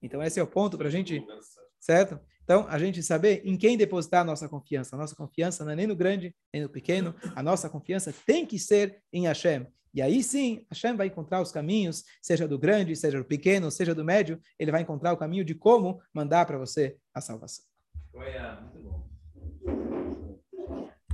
Então, 0.01 0.23
esse 0.23 0.39
é 0.39 0.43
o 0.43 0.47
ponto 0.47 0.77
para 0.77 0.87
a 0.87 0.91
gente, 0.91 1.21
certo? 1.77 2.17
Então, 2.43 2.65
a 2.69 2.79
gente 2.79 3.03
saber 3.03 3.41
em 3.45 3.57
quem 3.57 3.77
depositar 3.77 4.21
a 4.21 4.23
nossa 4.23 4.47
confiança. 4.47 4.95
A 4.95 4.99
nossa 4.99 5.15
confiança 5.15 5.65
não 5.65 5.71
é 5.73 5.75
nem 5.75 5.87
no 5.87 5.95
grande, 5.95 6.33
nem 6.53 6.61
no 6.61 6.69
pequeno. 6.69 7.13
A 7.35 7.43
nossa 7.43 7.69
confiança 7.69 8.13
tem 8.25 8.45
que 8.45 8.57
ser 8.57 9.01
em 9.11 9.27
Hashem. 9.27 9.67
E 9.93 10.01
aí 10.01 10.23
sim, 10.23 10.65
Hashem 10.69 10.95
vai 10.95 11.07
encontrar 11.07 11.41
os 11.41 11.51
caminhos, 11.51 12.03
seja 12.21 12.47
do 12.47 12.57
grande, 12.57 12.95
seja 12.95 13.19
do 13.19 13.25
pequeno, 13.25 13.69
seja 13.69 13.93
do 13.93 14.03
médio, 14.03 14.41
ele 14.57 14.71
vai 14.71 14.81
encontrar 14.81 15.13
o 15.13 15.17
caminho 15.17 15.45
de 15.45 15.53
como 15.53 16.01
mandar 16.11 16.45
para 16.45 16.57
você 16.57 16.97
a 17.13 17.21
salvação. 17.21 17.63